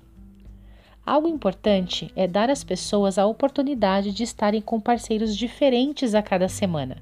Algo 1.08 1.26
importante 1.26 2.12
é 2.14 2.28
dar 2.28 2.50
às 2.50 2.62
pessoas 2.62 3.16
a 3.16 3.24
oportunidade 3.24 4.12
de 4.12 4.22
estarem 4.22 4.60
com 4.60 4.78
parceiros 4.78 5.34
diferentes 5.34 6.14
a 6.14 6.20
cada 6.20 6.50
semana. 6.50 6.98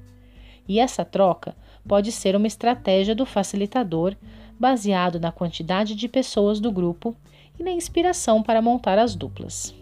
E 0.65 0.79
essa 0.79 1.03
troca 1.03 1.53
pode 1.85 2.13
ser 2.13 2.33
uma 2.33 2.47
estratégia 2.47 3.13
do 3.13 3.25
facilitador 3.25 4.15
baseado 4.57 5.19
na 5.19 5.29
quantidade 5.29 5.93
de 5.93 6.07
pessoas 6.07 6.61
do 6.61 6.71
grupo 6.71 7.17
e 7.59 7.63
na 7.63 7.71
inspiração 7.71 8.41
para 8.41 8.61
montar 8.61 8.97
as 8.97 9.13
duplas. 9.13 9.75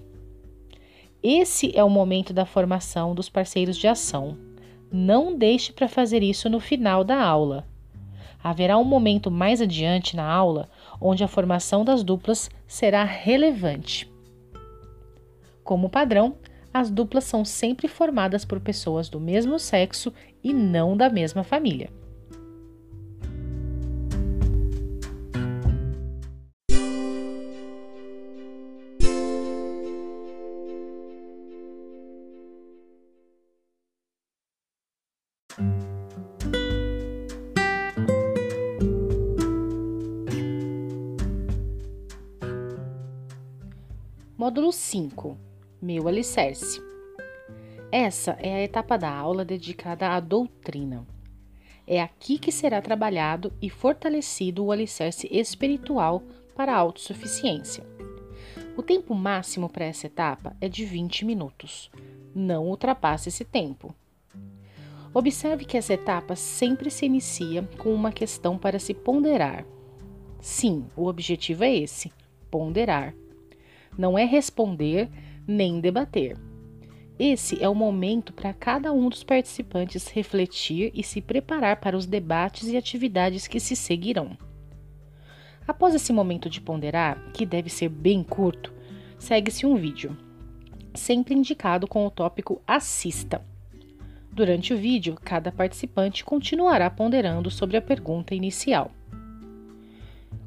Esse 1.21 1.71
é 1.77 1.83
o 1.83 1.89
momento 1.89 2.33
da 2.33 2.47
formação 2.47 3.13
dos 3.13 3.29
parceiros 3.29 3.77
de 3.77 3.87
ação. 3.87 4.35
Não 4.91 5.37
deixe 5.37 5.71
para 5.71 5.87
fazer 5.87 6.23
isso 6.23 6.49
no 6.49 6.59
final 6.59 7.03
da 7.03 7.23
aula 7.23 7.63
haverá 8.43 8.77
um 8.77 8.83
momento 8.83 9.31
mais 9.31 9.59
adiante 9.59 10.15
na 10.15 10.23
aula 10.23 10.69
onde 11.01 11.23
a 11.23 11.27
formação 11.27 11.83
das 11.83 12.03
duplas 12.03 12.47
será 12.67 13.03
relevante. 13.03 14.14
Como 15.65 15.89
padrão, 15.89 16.37
as 16.71 16.91
duplas 16.91 17.23
são 17.23 17.43
sempre 17.43 17.87
formadas 17.87 18.45
por 18.45 18.59
pessoas 18.59 19.09
do 19.09 19.19
mesmo 19.19 19.57
sexo 19.57 20.13
e 20.43 20.53
não 20.53 20.95
da 20.95 21.09
mesma 21.09 21.43
família. 21.43 21.89
Módulo 44.37 44.71
5 44.71 45.54
Meu 45.85 46.07
alicerce. 46.07 46.81
Essa 47.91 48.31
é 48.39 48.55
a 48.55 48.63
etapa 48.63 48.97
da 48.97 49.07
aula 49.07 49.45
dedicada 49.45 50.09
à 50.09 50.19
doutrina. 50.19 51.05
É 51.85 52.01
aqui 52.01 52.39
que 52.39 52.51
será 52.51 52.81
trabalhado 52.81 53.53
e 53.61 53.69
fortalecido 53.69 54.65
o 54.65 54.71
alicerce 54.71 55.29
espiritual 55.31 56.23
para 56.55 56.73
a 56.73 56.75
autossuficiência. 56.75 57.85
O 58.75 58.81
tempo 58.81 59.13
máximo 59.13 59.69
para 59.69 59.85
essa 59.85 60.07
etapa 60.07 60.57
é 60.59 60.67
de 60.67 60.83
20 60.83 61.23
minutos. 61.23 61.91
Não 62.33 62.65
ultrapasse 62.65 63.29
esse 63.29 63.45
tempo. 63.45 63.93
Observe 65.13 65.65
que 65.65 65.77
essa 65.77 65.93
etapa 65.93 66.35
sempre 66.35 66.89
se 66.89 67.05
inicia 67.05 67.61
com 67.77 67.93
uma 67.93 68.11
questão 68.11 68.57
para 68.57 68.79
se 68.79 68.95
ponderar. 68.95 69.63
Sim, 70.41 70.87
o 70.97 71.05
objetivo 71.05 71.63
é 71.63 71.75
esse: 71.75 72.11
ponderar 72.49 73.13
não 73.97 74.17
é 74.17 74.25
responder 74.25 75.09
nem 75.47 75.79
debater. 75.79 76.37
Esse 77.17 77.63
é 77.63 77.69
o 77.69 77.73
momento 77.73 78.33
para 78.33 78.53
cada 78.53 78.91
um 78.91 79.07
dos 79.07 79.23
participantes 79.23 80.09
refletir 80.09 80.91
e 80.93 81.01
se 81.01 81.21
preparar 81.21 81.77
para 81.77 81.95
os 81.95 82.05
debates 82.05 82.67
e 82.67 82.75
atividades 82.75 83.47
que 83.47 83.59
se 83.59 83.75
seguirão. 83.75 84.37
Após 85.65 85.95
esse 85.95 86.11
momento 86.11 86.49
de 86.49 86.59
ponderar, 86.59 87.31
que 87.33 87.45
deve 87.45 87.69
ser 87.69 87.89
bem 87.89 88.21
curto, 88.21 88.73
segue-se 89.17 89.65
um 89.65 89.75
vídeo, 89.75 90.15
sempre 90.93 91.33
indicado 91.33 91.87
com 91.87 92.05
o 92.05 92.11
tópico 92.11 92.61
Assista. 92.67 93.41
Durante 94.31 94.73
o 94.73 94.77
vídeo, 94.77 95.17
cada 95.23 95.53
participante 95.53 96.25
continuará 96.25 96.89
ponderando 96.89 97.49
sobre 97.49 97.77
a 97.77 97.81
pergunta 97.81 98.35
inicial. 98.35 98.91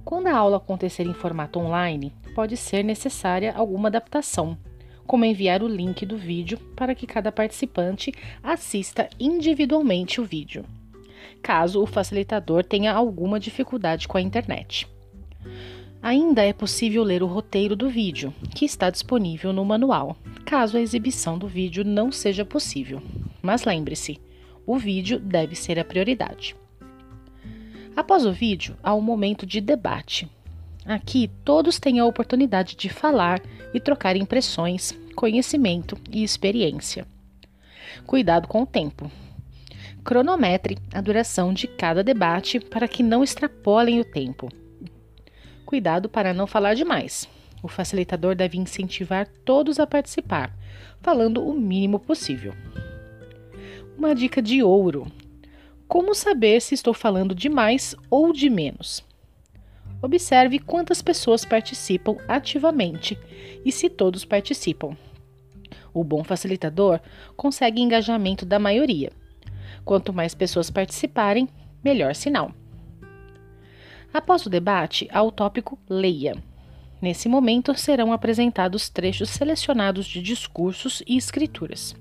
Quando 0.04 0.26
a 0.26 0.36
aula 0.36 0.58
acontecer 0.58 1.06
em 1.06 1.14
formato 1.14 1.58
online, 1.58 2.14
pode 2.34 2.56
ser 2.56 2.82
necessária 2.82 3.52
alguma 3.54 3.88
adaptação, 3.88 4.56
como 5.08 5.24
enviar 5.24 5.62
o 5.62 5.66
link 5.66 6.04
do 6.04 6.18
vídeo 6.18 6.58
para 6.76 6.94
que 6.94 7.06
cada 7.06 7.32
participante 7.32 8.12
assista 8.42 9.08
individualmente 9.18 10.20
o 10.20 10.24
vídeo, 10.24 10.66
caso 11.42 11.82
o 11.82 11.86
facilitador 11.86 12.62
tenha 12.62 12.92
alguma 12.92 13.40
dificuldade 13.40 14.06
com 14.06 14.18
a 14.18 14.20
internet. 14.20 14.86
Ainda 16.02 16.44
é 16.44 16.52
possível 16.52 17.02
ler 17.02 17.22
o 17.22 17.26
roteiro 17.26 17.74
do 17.74 17.88
vídeo, 17.88 18.32
que 18.54 18.66
está 18.66 18.90
disponível 18.90 19.50
no 19.50 19.64
manual, 19.64 20.14
caso 20.44 20.76
a 20.76 20.80
exibição 20.80 21.38
do 21.38 21.48
vídeo 21.48 21.82
não 21.84 22.12
seja 22.12 22.44
possível. 22.44 23.02
Mas 23.42 23.64
lembre-se, 23.64 24.20
o 24.66 24.76
vídeo 24.76 25.18
deve 25.18 25.56
ser 25.56 25.78
a 25.78 25.84
prioridade. 25.84 26.54
Após 27.96 28.26
o 28.26 28.30
vídeo, 28.30 28.76
há 28.82 28.94
um 28.94 29.00
momento 29.00 29.46
de 29.46 29.60
debate. 29.60 30.28
Aqui, 30.88 31.30
todos 31.44 31.78
têm 31.78 32.00
a 32.00 32.06
oportunidade 32.06 32.74
de 32.74 32.88
falar 32.88 33.42
e 33.74 33.78
trocar 33.78 34.16
impressões, 34.16 34.98
conhecimento 35.14 35.98
e 36.10 36.24
experiência. 36.24 37.06
Cuidado 38.06 38.48
com 38.48 38.62
o 38.62 38.66
tempo. 38.66 39.10
Cronometre 40.02 40.78
a 40.94 41.02
duração 41.02 41.52
de 41.52 41.66
cada 41.66 42.02
debate 42.02 42.58
para 42.58 42.88
que 42.88 43.02
não 43.02 43.22
extrapolem 43.22 44.00
o 44.00 44.04
tempo. 44.04 44.48
Cuidado 45.66 46.08
para 46.08 46.32
não 46.32 46.46
falar 46.46 46.72
demais. 46.72 47.28
o 47.62 47.68
facilitador 47.68 48.34
deve 48.34 48.56
incentivar 48.56 49.28
todos 49.44 49.78
a 49.78 49.86
participar, 49.86 50.56
falando 51.02 51.46
o 51.46 51.52
mínimo 51.52 52.00
possível. 52.00 52.54
Uma 53.98 54.14
dica 54.14 54.40
de 54.40 54.62
ouro: 54.62 55.06
como 55.86 56.14
saber 56.14 56.62
se 56.62 56.74
estou 56.74 56.94
falando 56.94 57.34
de 57.34 57.50
mais 57.50 57.94
ou 58.08 58.32
de 58.32 58.48
menos? 58.48 59.06
Observe 60.00 60.58
quantas 60.60 61.02
pessoas 61.02 61.44
participam 61.44 62.16
ativamente 62.28 63.18
e 63.64 63.72
se 63.72 63.88
todos 63.88 64.24
participam. 64.24 64.96
O 65.92 66.04
bom 66.04 66.22
facilitador 66.22 67.00
consegue 67.36 67.80
engajamento 67.80 68.46
da 68.46 68.58
maioria. 68.58 69.10
Quanto 69.84 70.12
mais 70.12 70.34
pessoas 70.34 70.70
participarem, 70.70 71.48
melhor 71.82 72.14
sinal. 72.14 72.52
Após 74.12 74.46
o 74.46 74.50
debate, 74.50 75.08
há 75.12 75.22
o 75.22 75.32
tópico 75.32 75.78
Leia. 75.88 76.36
Nesse 77.00 77.28
momento 77.28 77.74
serão 77.74 78.12
apresentados 78.12 78.88
trechos 78.88 79.30
selecionados 79.30 80.06
de 80.06 80.22
discursos 80.22 81.02
e 81.06 81.16
escrituras. 81.16 81.94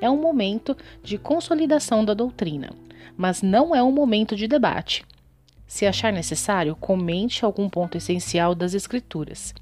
É 0.00 0.10
um 0.10 0.20
momento 0.20 0.76
de 1.02 1.18
consolidação 1.18 2.04
da 2.04 2.14
doutrina, 2.14 2.70
mas 3.16 3.42
não 3.42 3.74
é 3.74 3.82
um 3.82 3.92
momento 3.92 4.34
de 4.36 4.46
debate. 4.46 5.04
Se 5.70 5.86
achar 5.86 6.12
necessário, 6.12 6.74
comente 6.74 7.44
algum 7.44 7.68
ponto 7.68 7.96
essencial 7.96 8.56
das 8.56 8.74
escrituras, 8.74 9.54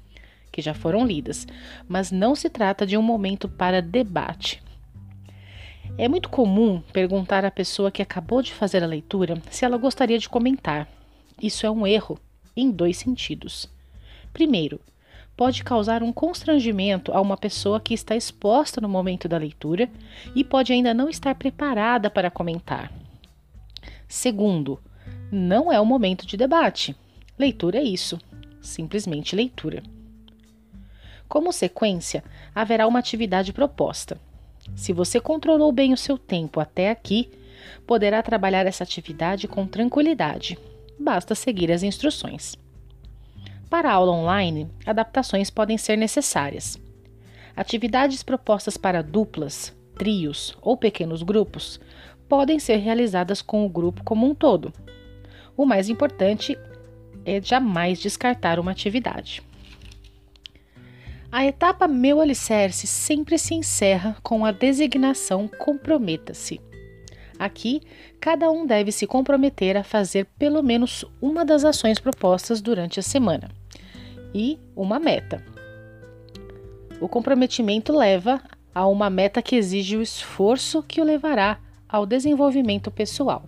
que 0.51 0.59
já 0.59 0.73
foram 0.73 1.05
lidas, 1.05 1.45
mas 1.87 2.11
não 2.11 2.33
se 2.33 2.49
trata 2.49 2.83
de 2.83 2.97
um 2.97 3.01
momento 3.03 3.47
para 3.47 3.79
debate. 3.79 4.59
É 5.99 6.09
muito 6.09 6.27
comum 6.27 6.81
perguntar 6.91 7.45
à 7.45 7.51
pessoa 7.51 7.91
que 7.91 8.01
acabou 8.01 8.41
de 8.41 8.51
fazer 8.51 8.83
a 8.83 8.87
leitura 8.87 9.39
se 9.51 9.63
ela 9.63 9.77
gostaria 9.77 10.17
de 10.17 10.27
comentar. 10.27 10.89
Isso 11.39 11.63
é 11.63 11.69
um 11.69 11.85
erro, 11.85 12.19
em 12.57 12.71
dois 12.71 12.97
sentidos. 12.97 13.69
Primeiro, 14.33 14.81
pode 15.37 15.63
causar 15.63 16.01
um 16.01 16.11
constrangimento 16.11 17.13
a 17.13 17.21
uma 17.21 17.37
pessoa 17.37 17.79
que 17.79 17.93
está 17.93 18.15
exposta 18.15 18.81
no 18.81 18.89
momento 18.89 19.29
da 19.29 19.37
leitura 19.37 19.87
e 20.35 20.43
pode 20.43 20.73
ainda 20.73 20.91
não 20.91 21.07
estar 21.07 21.35
preparada 21.35 22.09
para 22.09 22.31
comentar. 22.31 22.91
Segundo, 24.07 24.79
não 25.31 25.71
é 25.71 25.79
o 25.79 25.85
momento 25.85 26.25
de 26.25 26.35
debate. 26.35 26.95
Leitura 27.37 27.77
é 27.77 27.83
isso, 27.83 28.19
simplesmente 28.61 29.35
leitura. 29.35 29.83
Como 31.27 31.53
sequência, 31.53 32.23
haverá 32.53 32.87
uma 32.87 32.99
atividade 32.99 33.53
proposta. 33.53 34.19
Se 34.75 34.91
você 34.91 35.19
controlou 35.19 35.71
bem 35.71 35.93
o 35.93 35.97
seu 35.97 36.17
tempo 36.17 36.59
até 36.59 36.89
aqui, 36.89 37.29
poderá 37.85 38.21
trabalhar 38.23 38.65
essa 38.65 38.83
atividade 38.83 39.47
com 39.47 39.67
tranquilidade. 39.67 40.57
Basta 40.99 41.35
seguir 41.35 41.71
as 41.71 41.83
instruções. 41.83 42.55
Para 43.69 43.91
a 43.91 43.93
aula 43.93 44.11
online, 44.11 44.67
adaptações 44.85 45.49
podem 45.49 45.77
ser 45.77 45.95
necessárias. 45.95 46.79
Atividades 47.55 48.23
propostas 48.23 48.77
para 48.77 49.03
duplas, 49.03 49.75
trios 49.95 50.57
ou 50.61 50.75
pequenos 50.75 51.21
grupos 51.21 51.79
podem 52.27 52.57
ser 52.57 52.77
realizadas 52.77 53.41
com 53.41 53.65
o 53.65 53.69
grupo 53.69 54.03
como 54.03 54.27
um 54.27 54.33
todo. 54.33 54.73
O 55.59 55.65
mais 55.65 55.89
importante 55.89 56.57
é 57.25 57.41
jamais 57.41 57.99
descartar 57.99 58.61
uma 58.61 58.71
atividade. 58.71 59.43
A 61.29 61.45
etapa 61.45 61.85
Meu 61.85 62.21
Alicerce 62.21 62.87
sempre 62.87 63.37
se 63.37 63.53
encerra 63.55 64.15
com 64.23 64.45
a 64.45 64.53
designação 64.53 65.49
Comprometa-se. 65.49 66.61
Aqui, 67.37 67.81
cada 68.21 68.49
um 68.49 68.65
deve 68.65 68.89
se 68.93 69.05
comprometer 69.05 69.75
a 69.75 69.83
fazer 69.83 70.27
pelo 70.39 70.63
menos 70.63 71.03
uma 71.21 71.43
das 71.43 71.65
ações 71.65 71.99
propostas 71.99 72.61
durante 72.61 72.97
a 72.97 73.03
semana 73.03 73.51
e 74.33 74.57
uma 74.73 74.97
meta. 74.97 75.43
O 77.01 77.09
comprometimento 77.09 77.91
leva 77.91 78.41
a 78.73 78.87
uma 78.87 79.09
meta 79.09 79.41
que 79.41 79.57
exige 79.57 79.97
o 79.97 80.01
esforço 80.01 80.81
que 80.81 81.01
o 81.01 81.03
levará 81.03 81.59
ao 81.89 82.05
desenvolvimento 82.05 82.89
pessoal. 82.89 83.43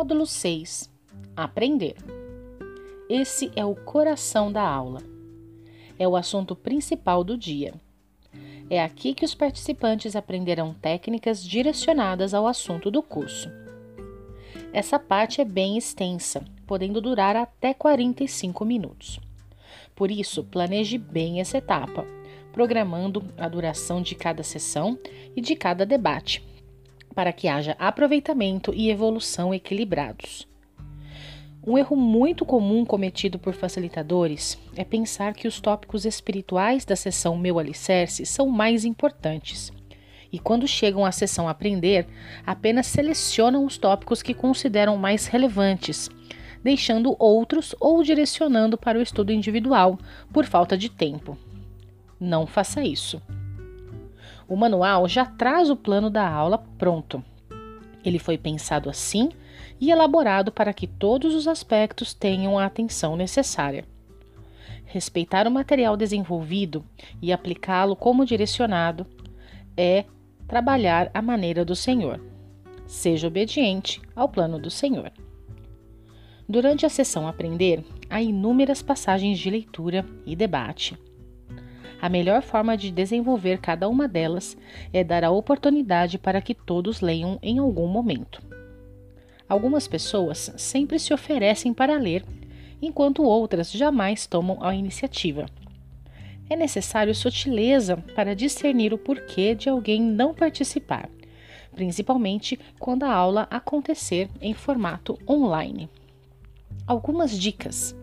Módulo 0.00 0.24
6 0.24 0.90
Aprender. 1.36 1.94
Esse 3.06 3.52
é 3.54 3.66
o 3.66 3.74
coração 3.74 4.50
da 4.50 4.66
aula. 4.66 5.02
É 5.98 6.08
o 6.08 6.16
assunto 6.16 6.56
principal 6.56 7.22
do 7.22 7.36
dia. 7.36 7.74
É 8.70 8.82
aqui 8.82 9.12
que 9.12 9.26
os 9.26 9.34
participantes 9.34 10.16
aprenderão 10.16 10.72
técnicas 10.72 11.44
direcionadas 11.44 12.32
ao 12.32 12.46
assunto 12.46 12.90
do 12.90 13.02
curso. 13.02 13.50
Essa 14.72 14.98
parte 14.98 15.42
é 15.42 15.44
bem 15.44 15.76
extensa, 15.76 16.46
podendo 16.66 16.98
durar 17.02 17.36
até 17.36 17.74
45 17.74 18.64
minutos. 18.64 19.20
Por 19.94 20.10
isso, 20.10 20.42
planeje 20.44 20.96
bem 20.96 21.42
essa 21.42 21.58
etapa, 21.58 22.06
programando 22.54 23.22
a 23.36 23.46
duração 23.46 24.00
de 24.00 24.14
cada 24.14 24.42
sessão 24.42 24.98
e 25.36 25.42
de 25.42 25.54
cada 25.54 25.84
debate, 25.84 26.42
para 27.14 27.32
que 27.32 27.48
haja 27.48 27.76
aproveitamento 27.78 28.72
e 28.74 28.90
evolução 28.90 29.52
equilibrados. 29.52 30.48
Um 31.66 31.76
erro 31.76 31.94
muito 31.94 32.46
comum 32.46 32.86
cometido 32.86 33.38
por 33.38 33.52
facilitadores 33.52 34.58
é 34.74 34.82
pensar 34.82 35.34
que 35.34 35.46
os 35.46 35.60
tópicos 35.60 36.06
espirituais 36.06 36.86
da 36.86 36.96
sessão 36.96 37.36
Meu 37.36 37.58
Alicerce 37.58 38.24
são 38.24 38.48
mais 38.48 38.86
importantes. 38.86 39.70
E 40.32 40.38
quando 40.38 40.66
chegam 40.66 41.04
à 41.04 41.12
sessão 41.12 41.48
Aprender, 41.48 42.06
apenas 42.46 42.86
selecionam 42.86 43.66
os 43.66 43.76
tópicos 43.76 44.22
que 44.22 44.32
consideram 44.32 44.96
mais 44.96 45.26
relevantes, 45.26 46.08
deixando 46.62 47.14
outros 47.18 47.74
ou 47.78 48.02
direcionando 48.02 48.78
para 48.78 48.98
o 48.98 49.02
estudo 49.02 49.30
individual 49.30 49.98
por 50.32 50.46
falta 50.46 50.78
de 50.78 50.88
tempo. 50.88 51.36
Não 52.18 52.46
faça 52.46 52.82
isso. 52.82 53.20
O 54.50 54.56
manual 54.56 55.06
já 55.06 55.24
traz 55.24 55.70
o 55.70 55.76
plano 55.76 56.10
da 56.10 56.28
aula 56.28 56.58
pronto. 56.76 57.22
Ele 58.04 58.18
foi 58.18 58.36
pensado 58.36 58.90
assim 58.90 59.28
e 59.80 59.92
elaborado 59.92 60.50
para 60.50 60.72
que 60.72 60.88
todos 60.88 61.36
os 61.36 61.46
aspectos 61.46 62.12
tenham 62.12 62.58
a 62.58 62.64
atenção 62.64 63.14
necessária. 63.14 63.84
Respeitar 64.86 65.46
o 65.46 65.52
material 65.52 65.96
desenvolvido 65.96 66.84
e 67.22 67.32
aplicá-lo 67.32 67.94
como 67.94 68.26
direcionado 68.26 69.06
é 69.76 70.04
trabalhar 70.48 71.12
à 71.14 71.22
maneira 71.22 71.64
do 71.64 71.76
Senhor. 71.76 72.20
Seja 72.88 73.28
obediente 73.28 74.02
ao 74.16 74.28
plano 74.28 74.58
do 74.58 74.68
Senhor. 74.68 75.12
Durante 76.48 76.84
a 76.84 76.88
sessão 76.88 77.28
Aprender, 77.28 77.84
há 78.10 78.20
inúmeras 78.20 78.82
passagens 78.82 79.38
de 79.38 79.48
leitura 79.48 80.04
e 80.26 80.34
debate. 80.34 80.98
A 82.00 82.08
melhor 82.08 82.42
forma 82.42 82.76
de 82.76 82.90
desenvolver 82.90 83.58
cada 83.58 83.88
uma 83.88 84.08
delas 84.08 84.56
é 84.92 85.04
dar 85.04 85.22
a 85.22 85.30
oportunidade 85.30 86.18
para 86.18 86.40
que 86.40 86.54
todos 86.54 87.00
leiam 87.00 87.38
em 87.42 87.58
algum 87.58 87.86
momento. 87.86 88.42
Algumas 89.48 89.86
pessoas 89.86 90.52
sempre 90.56 90.98
se 90.98 91.12
oferecem 91.12 91.74
para 91.74 91.98
ler, 91.98 92.24
enquanto 92.80 93.22
outras 93.22 93.70
jamais 93.70 94.26
tomam 94.26 94.62
a 94.62 94.74
iniciativa. 94.74 95.46
É 96.48 96.56
necessário 96.56 97.14
sutileza 97.14 97.96
para 98.14 98.34
discernir 98.34 98.94
o 98.94 98.98
porquê 98.98 99.54
de 99.54 99.68
alguém 99.68 100.00
não 100.00 100.32
participar, 100.32 101.08
principalmente 101.74 102.58
quando 102.78 103.04
a 103.04 103.12
aula 103.12 103.46
acontecer 103.50 104.28
em 104.40 104.54
formato 104.54 105.18
online. 105.28 105.88
Algumas 106.86 107.38
dicas. 107.38 107.94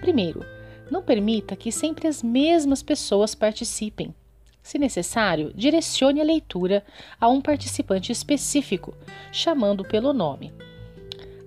Primeiro, 0.00 0.44
não 0.90 1.02
permita 1.02 1.56
que 1.56 1.70
sempre 1.70 2.08
as 2.08 2.22
mesmas 2.22 2.82
pessoas 2.82 3.34
participem. 3.34 4.14
Se 4.62 4.78
necessário, 4.78 5.52
direcione 5.54 6.20
a 6.20 6.24
leitura 6.24 6.84
a 7.20 7.28
um 7.28 7.40
participante 7.40 8.12
específico, 8.12 8.94
chamando 9.32 9.84
pelo 9.84 10.12
nome. 10.12 10.52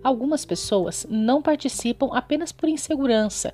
Algumas 0.04 0.44
pessoas 0.46 1.06
não 1.10 1.42
participam 1.42 2.10
apenas 2.14 2.52
por 2.52 2.68
insegurança, 2.68 3.54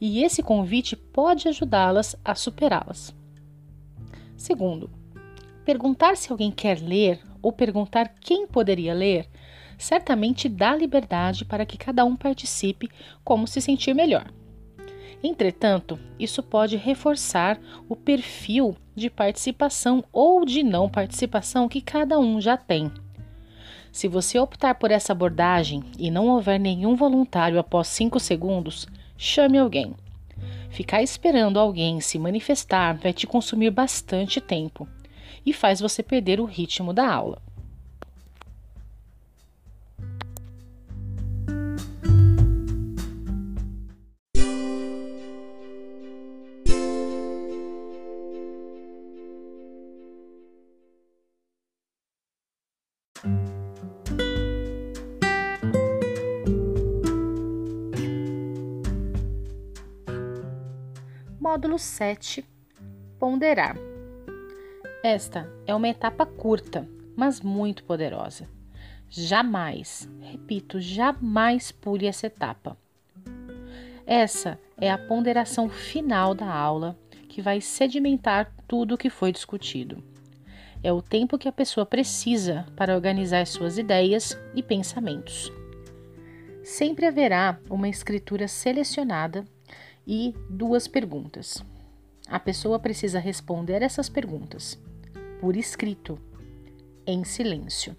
e 0.00 0.22
esse 0.22 0.42
convite 0.42 0.94
pode 0.94 1.48
ajudá-las 1.48 2.14
a 2.24 2.34
superá-las. 2.34 3.14
Segundo, 4.36 4.90
perguntar 5.64 6.16
se 6.16 6.30
alguém 6.30 6.52
quer 6.52 6.80
ler 6.80 7.20
ou 7.42 7.52
perguntar 7.52 8.14
quem 8.20 8.46
poderia 8.46 8.94
ler 8.94 9.28
certamente 9.76 10.48
dá 10.48 10.74
liberdade 10.74 11.44
para 11.44 11.64
que 11.64 11.78
cada 11.78 12.04
um 12.04 12.16
participe 12.16 12.90
como 13.24 13.46
se 13.46 13.60
sentir 13.60 13.94
melhor. 13.94 14.30
Entretanto, 15.22 15.98
isso 16.18 16.42
pode 16.42 16.76
reforçar 16.76 17.58
o 17.88 17.96
perfil 17.96 18.76
de 18.94 19.10
participação 19.10 20.04
ou 20.12 20.44
de 20.44 20.62
não 20.62 20.88
participação 20.88 21.68
que 21.68 21.80
cada 21.80 22.18
um 22.18 22.40
já 22.40 22.56
tem. 22.56 22.90
Se 23.90 24.06
você 24.06 24.38
optar 24.38 24.76
por 24.76 24.90
essa 24.90 25.12
abordagem 25.12 25.82
e 25.98 26.10
não 26.10 26.28
houver 26.28 26.60
nenhum 26.60 26.94
voluntário 26.94 27.58
após 27.58 27.88
5 27.88 28.20
segundos, 28.20 28.86
chame 29.16 29.58
alguém. 29.58 29.94
Ficar 30.70 31.02
esperando 31.02 31.58
alguém 31.58 32.00
se 32.00 32.18
manifestar 32.18 32.96
vai 32.96 33.12
te 33.12 33.26
consumir 33.26 33.70
bastante 33.70 34.40
tempo 34.40 34.86
e 35.44 35.52
faz 35.52 35.80
você 35.80 36.02
perder 36.02 36.40
o 36.40 36.44
ritmo 36.44 36.92
da 36.92 37.12
aula. 37.12 37.42
Módulo 61.58 61.76
7 61.76 62.44
Ponderar. 63.18 63.76
Esta 65.02 65.52
é 65.66 65.74
uma 65.74 65.88
etapa 65.88 66.24
curta, 66.24 66.88
mas 67.16 67.40
muito 67.40 67.82
poderosa. 67.82 68.48
Jamais, 69.10 70.08
repito, 70.20 70.80
jamais 70.80 71.72
pule 71.72 72.06
essa 72.06 72.28
etapa. 72.28 72.78
Essa 74.06 74.56
é 74.80 74.88
a 74.88 74.96
ponderação 74.96 75.68
final 75.68 76.32
da 76.32 76.48
aula 76.48 76.96
que 77.28 77.42
vai 77.42 77.60
sedimentar 77.60 78.52
tudo 78.68 78.94
o 78.94 78.98
que 78.98 79.10
foi 79.10 79.32
discutido. 79.32 80.00
É 80.80 80.92
o 80.92 81.02
tempo 81.02 81.36
que 81.36 81.48
a 81.48 81.52
pessoa 81.52 81.84
precisa 81.84 82.66
para 82.76 82.94
organizar 82.94 83.44
suas 83.48 83.78
ideias 83.78 84.38
e 84.54 84.62
pensamentos. 84.62 85.50
Sempre 86.62 87.06
haverá 87.06 87.58
uma 87.68 87.88
escritura 87.88 88.46
selecionada 88.46 89.44
e 90.08 90.34
duas 90.48 90.88
perguntas. 90.88 91.62
A 92.26 92.40
pessoa 92.40 92.78
precisa 92.78 93.18
responder 93.18 93.82
essas 93.82 94.08
perguntas 94.08 94.80
por 95.38 95.54
escrito, 95.54 96.18
em 97.06 97.22
silêncio. 97.24 97.94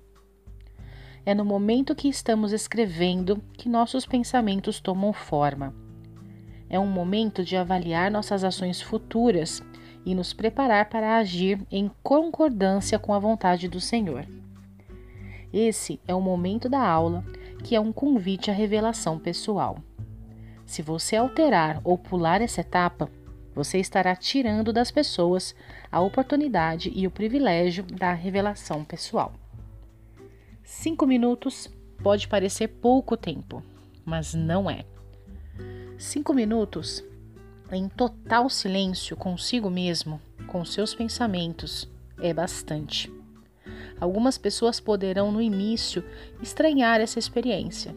É 1.25 1.35
no 1.35 1.45
momento 1.45 1.95
que 1.95 2.09
estamos 2.09 2.51
escrevendo 2.51 3.41
que 3.53 3.69
nossos 3.69 4.05
pensamentos 4.05 4.79
tomam 4.79 5.13
forma. 5.13 5.73
É 6.67 6.79
um 6.79 6.87
momento 6.87 7.43
de 7.43 7.55
avaliar 7.55 8.09
nossas 8.09 8.43
ações 8.43 8.81
futuras 8.81 9.61
e 10.05 10.15
nos 10.15 10.33
preparar 10.33 10.89
para 10.89 11.17
agir 11.17 11.61
em 11.71 11.91
concordância 12.01 12.97
com 12.97 13.13
a 13.13 13.19
vontade 13.19 13.67
do 13.67 13.79
Senhor. 13.79 14.25
Esse 15.53 15.99
é 16.07 16.13
o 16.13 16.21
momento 16.21 16.67
da 16.67 16.81
aula 16.81 17.23
que 17.63 17.75
é 17.75 17.79
um 17.79 17.91
convite 17.91 18.49
à 18.49 18.53
revelação 18.53 19.19
pessoal. 19.19 19.79
Se 20.69 20.83
você 20.83 21.15
alterar 21.15 21.81
ou 21.83 21.97
pular 21.97 22.43
essa 22.43 22.61
etapa, 22.61 23.09
você 23.55 23.79
estará 23.79 24.15
tirando 24.15 24.71
das 24.71 24.91
pessoas 24.91 25.55
a 25.91 25.99
oportunidade 25.99 26.91
e 26.93 27.07
o 27.07 27.11
privilégio 27.11 27.81
da 27.81 28.13
revelação 28.13 28.85
pessoal. 28.85 29.33
Cinco 30.63 31.07
minutos 31.07 31.67
pode 32.03 32.27
parecer 32.27 32.67
pouco 32.67 33.17
tempo, 33.17 33.63
mas 34.05 34.35
não 34.35 34.69
é. 34.69 34.85
Cinco 35.97 36.35
minutos 36.35 37.03
em 37.71 37.89
total 37.89 38.47
silêncio 38.47 39.17
consigo 39.17 39.71
mesmo, 39.71 40.21
com 40.45 40.63
seus 40.63 40.93
pensamentos, 40.93 41.89
é 42.21 42.31
bastante. 42.31 43.11
Algumas 43.99 44.37
pessoas 44.37 44.79
poderão 44.79 45.31
no 45.31 45.41
início 45.41 46.05
estranhar 46.43 47.01
essa 47.01 47.17
experiência, 47.17 47.95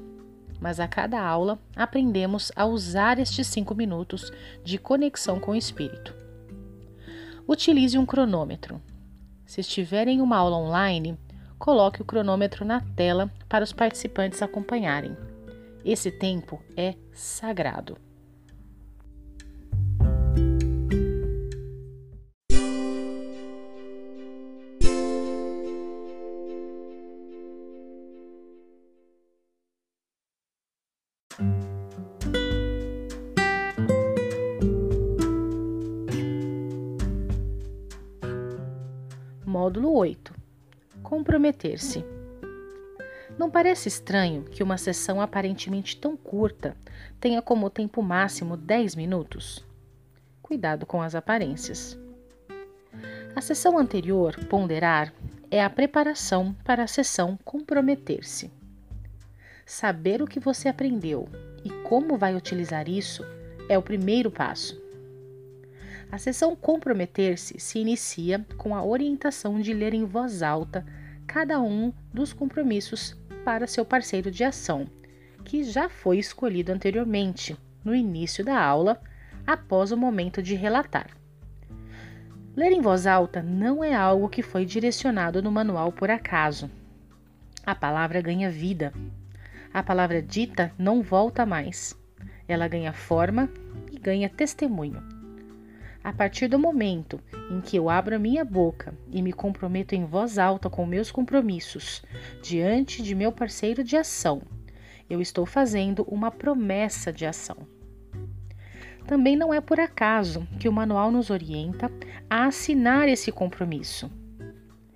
mas 0.62 0.78
a 0.78 0.86
cada 0.86 1.20
aula 1.20 1.58
aprendemos 1.74 2.52
a 2.54 2.64
usar 2.64 3.18
estes 3.18 3.48
cinco 3.48 3.74
minutos 3.74 4.32
de 4.64 4.78
conexão 4.78 5.40
com 5.40 5.50
o 5.50 5.56
espírito. 5.56 6.14
Utilize 7.48 7.98
um 7.98 8.06
cronômetro. 8.06 8.80
Se 9.44 9.60
estiver 9.60 10.06
em 10.06 10.20
uma 10.20 10.36
aula 10.36 10.56
online, 10.56 11.18
coloque 11.58 12.00
o 12.00 12.04
cronômetro 12.04 12.64
na 12.64 12.80
tela 12.94 13.28
para 13.48 13.64
os 13.64 13.72
participantes 13.72 14.40
acompanharem. 14.40 15.16
Esse 15.84 16.12
tempo 16.12 16.62
é 16.76 16.94
sagrado. 17.12 17.98
Comprometer-se. 41.62 42.04
Não 43.38 43.48
parece 43.48 43.88
estranho 43.88 44.42
que 44.42 44.62
uma 44.62 44.76
sessão 44.76 45.20
aparentemente 45.20 45.96
tão 45.96 46.16
curta 46.16 46.76
tenha 47.20 47.40
como 47.40 47.70
tempo 47.70 48.02
máximo 48.02 48.56
10 48.56 48.96
minutos? 48.96 49.64
Cuidado 50.42 50.84
com 50.84 51.00
as 51.00 51.14
aparências. 51.14 51.96
A 53.34 53.40
sessão 53.40 53.78
anterior, 53.78 54.36
ponderar, 54.46 55.14
é 55.50 55.62
a 55.62 55.70
preparação 55.70 56.54
para 56.64 56.82
a 56.82 56.88
sessão 56.88 57.38
comprometer-se. 57.44 58.50
Saber 59.64 60.20
o 60.20 60.26
que 60.26 60.40
você 60.40 60.68
aprendeu 60.68 61.28
e 61.64 61.70
como 61.84 62.18
vai 62.18 62.34
utilizar 62.34 62.88
isso 62.88 63.24
é 63.68 63.78
o 63.78 63.82
primeiro 63.82 64.30
passo. 64.30 64.80
A 66.10 66.18
sessão 66.18 66.54
Comprometer-se 66.54 67.58
se 67.58 67.78
inicia 67.78 68.44
com 68.58 68.74
a 68.74 68.84
orientação 68.84 69.60
de 69.60 69.72
ler 69.72 69.94
em 69.94 70.04
voz 70.04 70.42
alta 70.42 70.84
cada 71.32 71.58
um 71.62 71.94
dos 72.12 72.34
compromissos 72.34 73.18
para 73.42 73.66
seu 73.66 73.86
parceiro 73.86 74.30
de 74.30 74.44
ação, 74.44 74.86
que 75.42 75.64
já 75.64 75.88
foi 75.88 76.18
escolhido 76.18 76.70
anteriormente, 76.70 77.56
no 77.82 77.94
início 77.94 78.44
da 78.44 78.62
aula, 78.62 79.00
após 79.46 79.92
o 79.92 79.96
momento 79.96 80.42
de 80.42 80.54
relatar. 80.54 81.06
Ler 82.54 82.70
em 82.70 82.82
voz 82.82 83.06
alta 83.06 83.42
não 83.42 83.82
é 83.82 83.94
algo 83.94 84.28
que 84.28 84.42
foi 84.42 84.66
direcionado 84.66 85.42
no 85.42 85.50
manual 85.50 85.90
por 85.90 86.10
acaso. 86.10 86.70
A 87.64 87.74
palavra 87.74 88.20
ganha 88.20 88.50
vida. 88.50 88.92
A 89.72 89.82
palavra 89.82 90.20
dita 90.20 90.70
não 90.76 91.00
volta 91.00 91.46
mais. 91.46 91.98
Ela 92.46 92.68
ganha 92.68 92.92
forma 92.92 93.48
e 93.90 93.98
ganha 93.98 94.28
testemunho. 94.28 95.02
A 96.04 96.12
partir 96.12 96.48
do 96.48 96.58
momento 96.58 97.20
em 97.48 97.60
que 97.60 97.76
eu 97.76 97.88
abro 97.88 98.16
a 98.16 98.18
minha 98.18 98.44
boca 98.44 98.92
e 99.08 99.22
me 99.22 99.32
comprometo 99.32 99.94
em 99.94 100.04
voz 100.04 100.36
alta 100.36 100.68
com 100.68 100.84
meus 100.84 101.12
compromissos 101.12 102.02
diante 102.42 103.02
de 103.02 103.14
meu 103.14 103.30
parceiro 103.30 103.84
de 103.84 103.96
ação, 103.96 104.42
eu 105.08 105.20
estou 105.20 105.46
fazendo 105.46 106.02
uma 106.08 106.30
promessa 106.30 107.12
de 107.12 107.24
ação. 107.24 107.56
Também 109.06 109.36
não 109.36 109.54
é 109.54 109.60
por 109.60 109.78
acaso 109.78 110.46
que 110.58 110.68
o 110.68 110.72
manual 110.72 111.12
nos 111.12 111.30
orienta 111.30 111.90
a 112.28 112.46
assinar 112.46 113.08
esse 113.08 113.30
compromisso. 113.30 114.10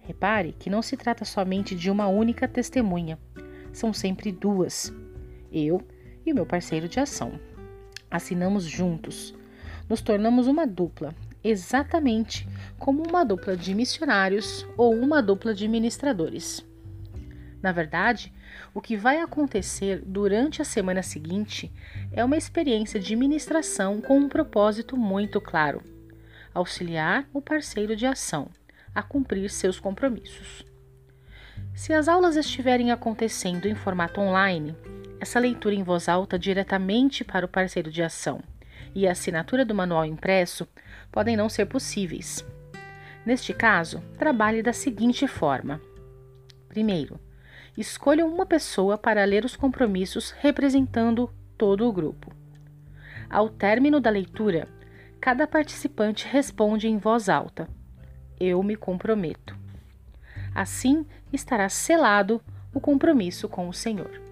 Repare 0.00 0.56
que 0.58 0.70
não 0.70 0.82
se 0.82 0.96
trata 0.96 1.24
somente 1.24 1.74
de 1.74 1.90
uma 1.90 2.08
única 2.08 2.48
testemunha, 2.48 3.18
são 3.72 3.92
sempre 3.92 4.32
duas, 4.32 4.92
eu 5.52 5.80
e 6.24 6.32
o 6.32 6.34
meu 6.34 6.46
parceiro 6.46 6.88
de 6.88 6.98
ação. 6.98 7.38
Assinamos 8.10 8.64
juntos 8.64 9.34
nos 9.88 10.00
tornamos 10.00 10.46
uma 10.46 10.66
dupla, 10.66 11.14
exatamente 11.42 12.46
como 12.78 13.02
uma 13.06 13.24
dupla 13.24 13.56
de 13.56 13.74
missionários 13.74 14.66
ou 14.76 14.94
uma 14.94 15.22
dupla 15.22 15.54
de 15.54 15.68
ministradores. 15.68 16.64
Na 17.62 17.72
verdade, 17.72 18.32
o 18.74 18.80
que 18.80 18.96
vai 18.96 19.20
acontecer 19.20 20.02
durante 20.04 20.60
a 20.60 20.64
semana 20.64 21.02
seguinte 21.02 21.72
é 22.12 22.24
uma 22.24 22.36
experiência 22.36 23.00
de 23.00 23.16
ministração 23.16 24.00
com 24.00 24.18
um 24.18 24.28
propósito 24.28 24.96
muito 24.96 25.40
claro: 25.40 25.82
auxiliar 26.52 27.28
o 27.32 27.40
parceiro 27.40 27.96
de 27.96 28.06
ação 28.06 28.48
a 28.94 29.02
cumprir 29.02 29.50
seus 29.50 29.80
compromissos. 29.80 30.64
Se 31.74 31.92
as 31.92 32.08
aulas 32.08 32.36
estiverem 32.36 32.90
acontecendo 32.90 33.66
em 33.66 33.74
formato 33.74 34.20
online, 34.20 34.74
essa 35.20 35.38
leitura 35.38 35.74
em 35.74 35.82
voz 35.82 36.08
alta 36.08 36.38
diretamente 36.38 37.24
para 37.24 37.44
o 37.44 37.48
parceiro 37.48 37.90
de 37.90 38.02
ação 38.02 38.42
e 38.96 39.06
a 39.06 39.12
assinatura 39.12 39.62
do 39.62 39.74
manual 39.74 40.06
impresso 40.06 40.66
podem 41.12 41.36
não 41.36 41.50
ser 41.50 41.66
possíveis. 41.66 42.42
Neste 43.26 43.52
caso, 43.52 44.00
trabalhe 44.18 44.62
da 44.62 44.72
seguinte 44.72 45.28
forma: 45.28 45.78
primeiro, 46.66 47.20
escolha 47.76 48.24
uma 48.24 48.46
pessoa 48.46 48.96
para 48.96 49.22
ler 49.24 49.44
os 49.44 49.54
compromissos 49.54 50.30
representando 50.30 51.30
todo 51.58 51.86
o 51.86 51.92
grupo. 51.92 52.32
Ao 53.28 53.50
término 53.50 54.00
da 54.00 54.08
leitura, 54.08 54.66
cada 55.20 55.46
participante 55.46 56.26
responde 56.26 56.88
em 56.88 56.96
voz 56.96 57.28
alta: 57.28 57.68
Eu 58.40 58.62
me 58.62 58.76
comprometo. 58.76 59.54
Assim 60.54 61.04
estará 61.30 61.68
selado 61.68 62.40
o 62.72 62.80
compromisso 62.80 63.46
com 63.46 63.68
o 63.68 63.74
Senhor. 63.74 64.25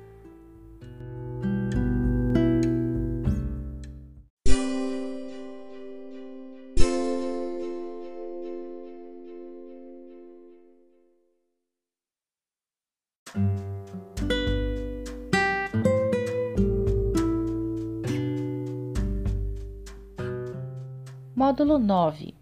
Módulo 21.75 21.79
9 21.79 22.35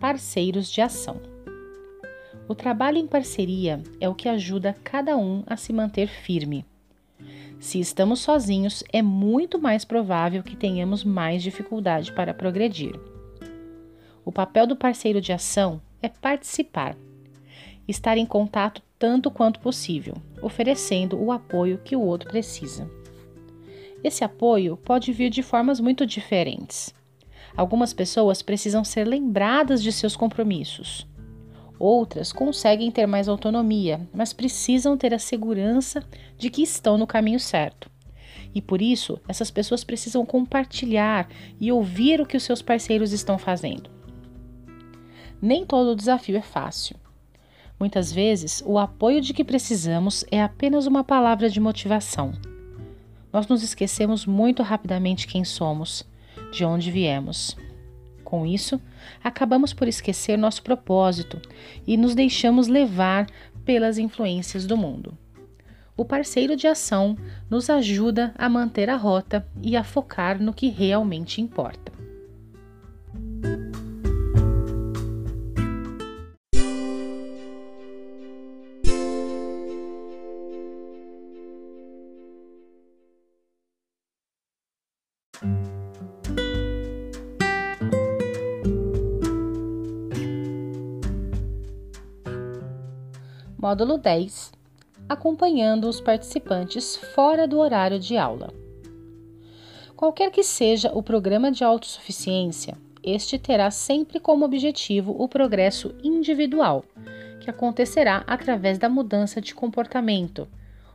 Parceiros 0.00 0.70
de 0.70 0.80
ação. 0.80 1.20
O 2.48 2.54
trabalho 2.54 2.98
em 2.98 3.06
parceria 3.06 3.80
é 4.00 4.08
o 4.08 4.14
que 4.14 4.28
ajuda 4.28 4.76
cada 4.82 5.16
um 5.16 5.44
a 5.46 5.56
se 5.56 5.72
manter 5.72 6.08
firme. 6.08 6.64
Se 7.60 7.78
estamos 7.78 8.20
sozinhos, 8.20 8.82
é 8.92 9.00
muito 9.00 9.56
mais 9.56 9.84
provável 9.84 10.42
que 10.42 10.56
tenhamos 10.56 11.04
mais 11.04 11.44
dificuldade 11.44 12.12
para 12.12 12.34
progredir. 12.34 12.98
O 14.24 14.32
papel 14.32 14.66
do 14.66 14.74
parceiro 14.74 15.20
de 15.20 15.32
ação 15.32 15.80
é 16.02 16.08
participar, 16.08 16.96
estar 17.86 18.18
em 18.18 18.26
contato 18.26 18.82
tanto 18.98 19.30
quanto 19.30 19.60
possível, 19.60 20.14
oferecendo 20.40 21.22
o 21.22 21.30
apoio 21.30 21.78
que 21.84 21.94
o 21.94 22.00
outro 22.00 22.30
precisa. 22.30 22.90
Esse 24.02 24.24
apoio 24.24 24.76
pode 24.76 25.12
vir 25.12 25.30
de 25.30 25.42
formas 25.42 25.78
muito 25.78 26.04
diferentes. 26.04 26.92
Algumas 27.56 27.92
pessoas 27.92 28.40
precisam 28.40 28.82
ser 28.82 29.06
lembradas 29.06 29.82
de 29.82 29.92
seus 29.92 30.16
compromissos. 30.16 31.06
Outras 31.78 32.32
conseguem 32.32 32.90
ter 32.90 33.06
mais 33.06 33.28
autonomia, 33.28 34.08
mas 34.14 34.32
precisam 34.32 34.96
ter 34.96 35.12
a 35.12 35.18
segurança 35.18 36.02
de 36.38 36.48
que 36.48 36.62
estão 36.62 36.96
no 36.96 37.06
caminho 37.06 37.40
certo. 37.40 37.90
E 38.54 38.62
por 38.62 38.80
isso, 38.80 39.18
essas 39.26 39.50
pessoas 39.50 39.82
precisam 39.82 40.24
compartilhar 40.24 41.28
e 41.60 41.72
ouvir 41.72 42.20
o 42.20 42.26
que 42.26 42.36
os 42.36 42.42
seus 42.42 42.62
parceiros 42.62 43.12
estão 43.12 43.38
fazendo. 43.38 43.90
Nem 45.40 45.66
todo 45.66 45.96
desafio 45.96 46.36
é 46.36 46.42
fácil. 46.42 46.96
Muitas 47.80 48.12
vezes, 48.12 48.62
o 48.64 48.78
apoio 48.78 49.20
de 49.20 49.34
que 49.34 49.42
precisamos 49.42 50.24
é 50.30 50.40
apenas 50.40 50.86
uma 50.86 51.02
palavra 51.02 51.50
de 51.50 51.58
motivação. 51.58 52.32
Nós 53.32 53.48
nos 53.48 53.62
esquecemos 53.62 54.24
muito 54.24 54.62
rapidamente 54.62 55.26
quem 55.26 55.44
somos 55.44 56.04
de 56.52 56.64
onde 56.64 56.90
viemos. 56.90 57.56
Com 58.22 58.46
isso, 58.46 58.80
acabamos 59.24 59.72
por 59.72 59.88
esquecer 59.88 60.38
nosso 60.38 60.62
propósito 60.62 61.40
e 61.86 61.96
nos 61.96 62.14
deixamos 62.14 62.68
levar 62.68 63.26
pelas 63.64 63.98
influências 63.98 64.66
do 64.66 64.76
mundo. 64.76 65.16
O 65.96 66.04
parceiro 66.04 66.54
de 66.56 66.66
ação 66.66 67.16
nos 67.50 67.68
ajuda 67.68 68.32
a 68.36 68.48
manter 68.48 68.88
a 68.88 68.96
rota 68.96 69.46
e 69.62 69.76
a 69.76 69.84
focar 69.84 70.40
no 70.40 70.54
que 70.54 70.68
realmente 70.68 71.40
importa. 71.40 71.92
Módulo 93.72 93.96
10 93.96 94.52
Acompanhando 95.08 95.88
os 95.88 95.98
participantes 95.98 96.94
fora 96.94 97.48
do 97.48 97.58
horário 97.58 97.98
de 97.98 98.18
aula. 98.18 98.52
Qualquer 99.96 100.30
que 100.30 100.42
seja 100.42 100.92
o 100.92 101.02
programa 101.02 101.50
de 101.50 101.64
autossuficiência, 101.64 102.76
este 103.02 103.38
terá 103.38 103.70
sempre 103.70 104.20
como 104.20 104.44
objetivo 104.44 105.16
o 105.18 105.26
progresso 105.26 105.94
individual, 106.04 106.84
que 107.40 107.48
acontecerá 107.48 108.22
através 108.26 108.76
da 108.76 108.90
mudança 108.90 109.40
de 109.40 109.54
comportamento, 109.54 110.46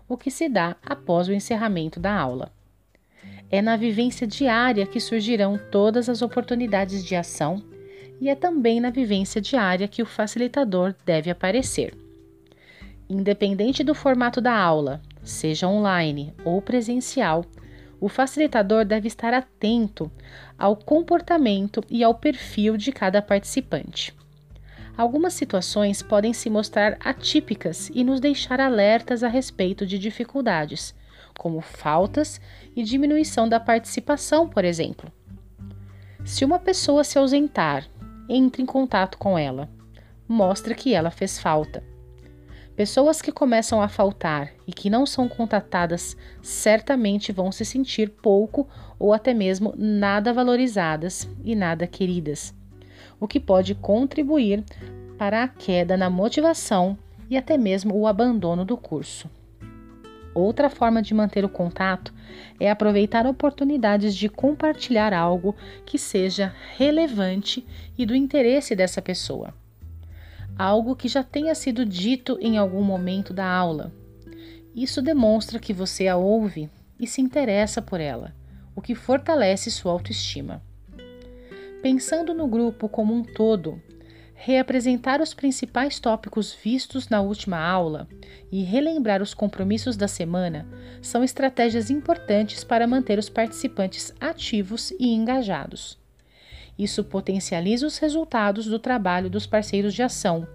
o 0.08 0.16
que 0.16 0.30
se 0.30 0.48
dá 0.48 0.76
após 0.86 1.28
o 1.28 1.34
encerramento 1.34 2.00
da 2.00 2.14
aula. 2.14 2.52
É 3.50 3.60
na 3.60 3.76
vivência 3.76 4.28
diária 4.28 4.86
que 4.86 5.00
surgirão 5.00 5.60
todas 5.72 6.08
as 6.10 6.22
oportunidades 6.22 7.04
de 7.04 7.16
ação 7.16 7.60
e 8.22 8.30
é 8.30 8.36
também 8.36 8.80
na 8.80 8.92
vivência 8.92 9.42
diária 9.42 9.88
que 9.88 10.04
o 10.04 10.06
facilitador 10.06 10.94
deve 11.04 11.32
aparecer. 11.32 12.06
Independente 13.10 13.84
do 13.84 13.96
formato 13.96 14.42
da 14.42 14.54
aula, 14.54 15.02
seja 15.24 15.68
online 15.68 16.34
ou 16.44 16.62
presencial, 16.62 17.46
o 18.00 18.10
facilitador 18.10 18.86
deve 18.86 19.08
estar 19.08 19.34
atento 19.34 20.12
ao 20.58 20.76
comportamento 20.76 21.84
e 21.90 22.04
ao 22.04 22.14
perfil 22.14 22.78
de 22.78 22.92
cada 22.92 23.22
participante. 23.22 24.14
Algumas 24.98 25.34
situações 25.34 26.02
podem 26.02 26.34
se 26.34 26.50
mostrar 26.50 26.98
atípicas 27.00 27.90
e 27.94 28.04
nos 28.04 28.20
deixar 28.20 28.60
alertas 28.60 29.24
a 29.24 29.28
respeito 29.28 29.86
de 29.86 29.98
dificuldades, 29.98 30.94
como 31.38 31.62
faltas 31.62 32.42
e 32.76 32.84
diminuição 32.84 33.48
da 33.48 33.60
participação, 33.60 34.50
por 34.50 34.66
exemplo. 34.66 35.12
Se 36.26 36.44
uma 36.44 36.60
pessoa 36.60 37.04
se 37.04 37.18
ausentar, 37.18 37.88
entre 38.28 38.62
em 38.62 38.66
contato 38.66 39.18
com 39.18 39.38
ela. 39.38 39.70
Mostra 40.28 40.76
que 40.76 40.94
ela 40.94 41.10
fez 41.10 41.40
falta. 41.40 41.84
Pessoas 42.78 43.24
que 43.24 43.32
começam 43.32 43.82
a 43.82 43.88
faltar 43.88 44.52
e 44.68 44.72
que 44.72 44.88
não 44.88 45.04
são 45.04 45.28
contatadas 45.28 46.16
certamente 46.44 47.32
vão 47.32 47.52
se 47.52 47.66
sentir 47.66 48.08
pouco 48.08 48.70
ou 49.00 49.12
até 49.12 49.34
mesmo 49.34 49.74
nada 49.76 50.32
valorizadas 50.32 51.28
e 51.44 51.56
nada 51.56 51.88
queridas, 51.88 52.54
o 53.20 53.28
que 53.28 53.40
pode 53.40 53.74
contribuir 53.74 54.64
para 55.18 55.42
a 55.42 55.48
queda 55.48 55.98
na 55.98 56.08
motivação 56.08 56.96
e 57.28 57.36
até 57.36 57.58
mesmo 57.58 57.98
o 57.98 58.06
abandono 58.06 58.64
do 58.64 58.78
curso. 58.78 59.28
Outra 60.36 60.70
forma 60.70 61.02
de 61.02 61.16
manter 61.16 61.44
o 61.44 61.50
contato 61.50 62.14
é 62.60 62.70
aproveitar 62.70 63.26
oportunidades 63.26 64.16
de 64.16 64.30
compartilhar 64.30 65.16
algo 65.16 65.56
que 65.84 65.98
seja 65.98 66.54
relevante 66.76 67.66
e 67.98 68.06
do 68.06 68.16
interesse 68.16 68.76
dessa 68.76 69.02
pessoa 69.02 69.52
algo 70.58 70.96
que 70.96 71.08
já 71.08 71.24
tenha 71.24 71.54
sido 71.54 71.86
dito 71.86 72.38
em 72.42 72.58
algum 72.58 72.82
momento 72.82 73.34
da 73.34 73.46
aula. 73.46 73.92
Isso 74.76 75.02
demonstra 75.02 75.60
que 75.60 75.74
você 75.74 76.08
a 76.08 76.18
ouve 76.18 76.70
e 77.00 77.06
se 77.06 77.22
interessa 77.22 77.82
por 77.82 78.00
ela, 78.00 78.36
o 78.76 78.82
que 78.82 78.96
fortalece 78.96 79.70
sua 79.70 79.92
autoestima. 79.92 80.62
Pensando 81.82 82.34
no 82.34 82.48
grupo 82.48 82.90
como 82.90 83.14
um 83.14 83.24
todo, 83.24 83.82
reapresentar 84.34 85.20
os 85.22 85.34
principais 85.34 86.00
tópicos 86.00 86.54
vistos 86.54 87.10
na 87.10 87.22
última 87.22 87.58
aula 87.58 88.08
e 88.52 88.64
relembrar 88.64 89.22
os 89.22 89.34
compromissos 89.34 89.98
da 89.98 90.08
semana 90.08 90.68
são 91.02 91.24
estratégias 91.24 91.90
importantes 91.90 92.64
para 92.64 92.88
manter 92.88 93.18
os 93.18 93.30
participantes 93.30 94.14
ativos 94.20 94.92
e 95.00 95.08
engajados. 95.08 95.98
Isso 96.78 97.04
potencializa 97.04 97.88
os 97.88 97.98
resultados 97.98 98.66
do 98.66 98.78
trabalho 98.80 99.30
dos 99.30 99.48
parceiros 99.48 99.94
de 99.94 100.04
ação 100.04 100.48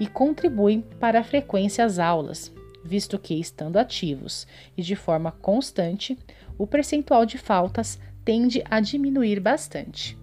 e 0.00 0.06
contribui 0.06 0.84
para 0.98 1.20
a 1.20 1.24
frequência 1.24 1.84
às 1.84 1.98
aulas, 1.98 2.52
visto 2.84 3.18
que, 3.18 3.34
estando 3.38 3.76
ativos 3.76 4.46
e 4.76 4.82
de 4.82 4.96
forma 4.96 5.30
constante, 5.30 6.18
o 6.58 6.66
percentual 6.66 7.24
de 7.24 7.38
faltas 7.38 7.98
tende 8.24 8.62
a 8.70 8.80
diminuir 8.80 9.40
bastante. 9.40 10.18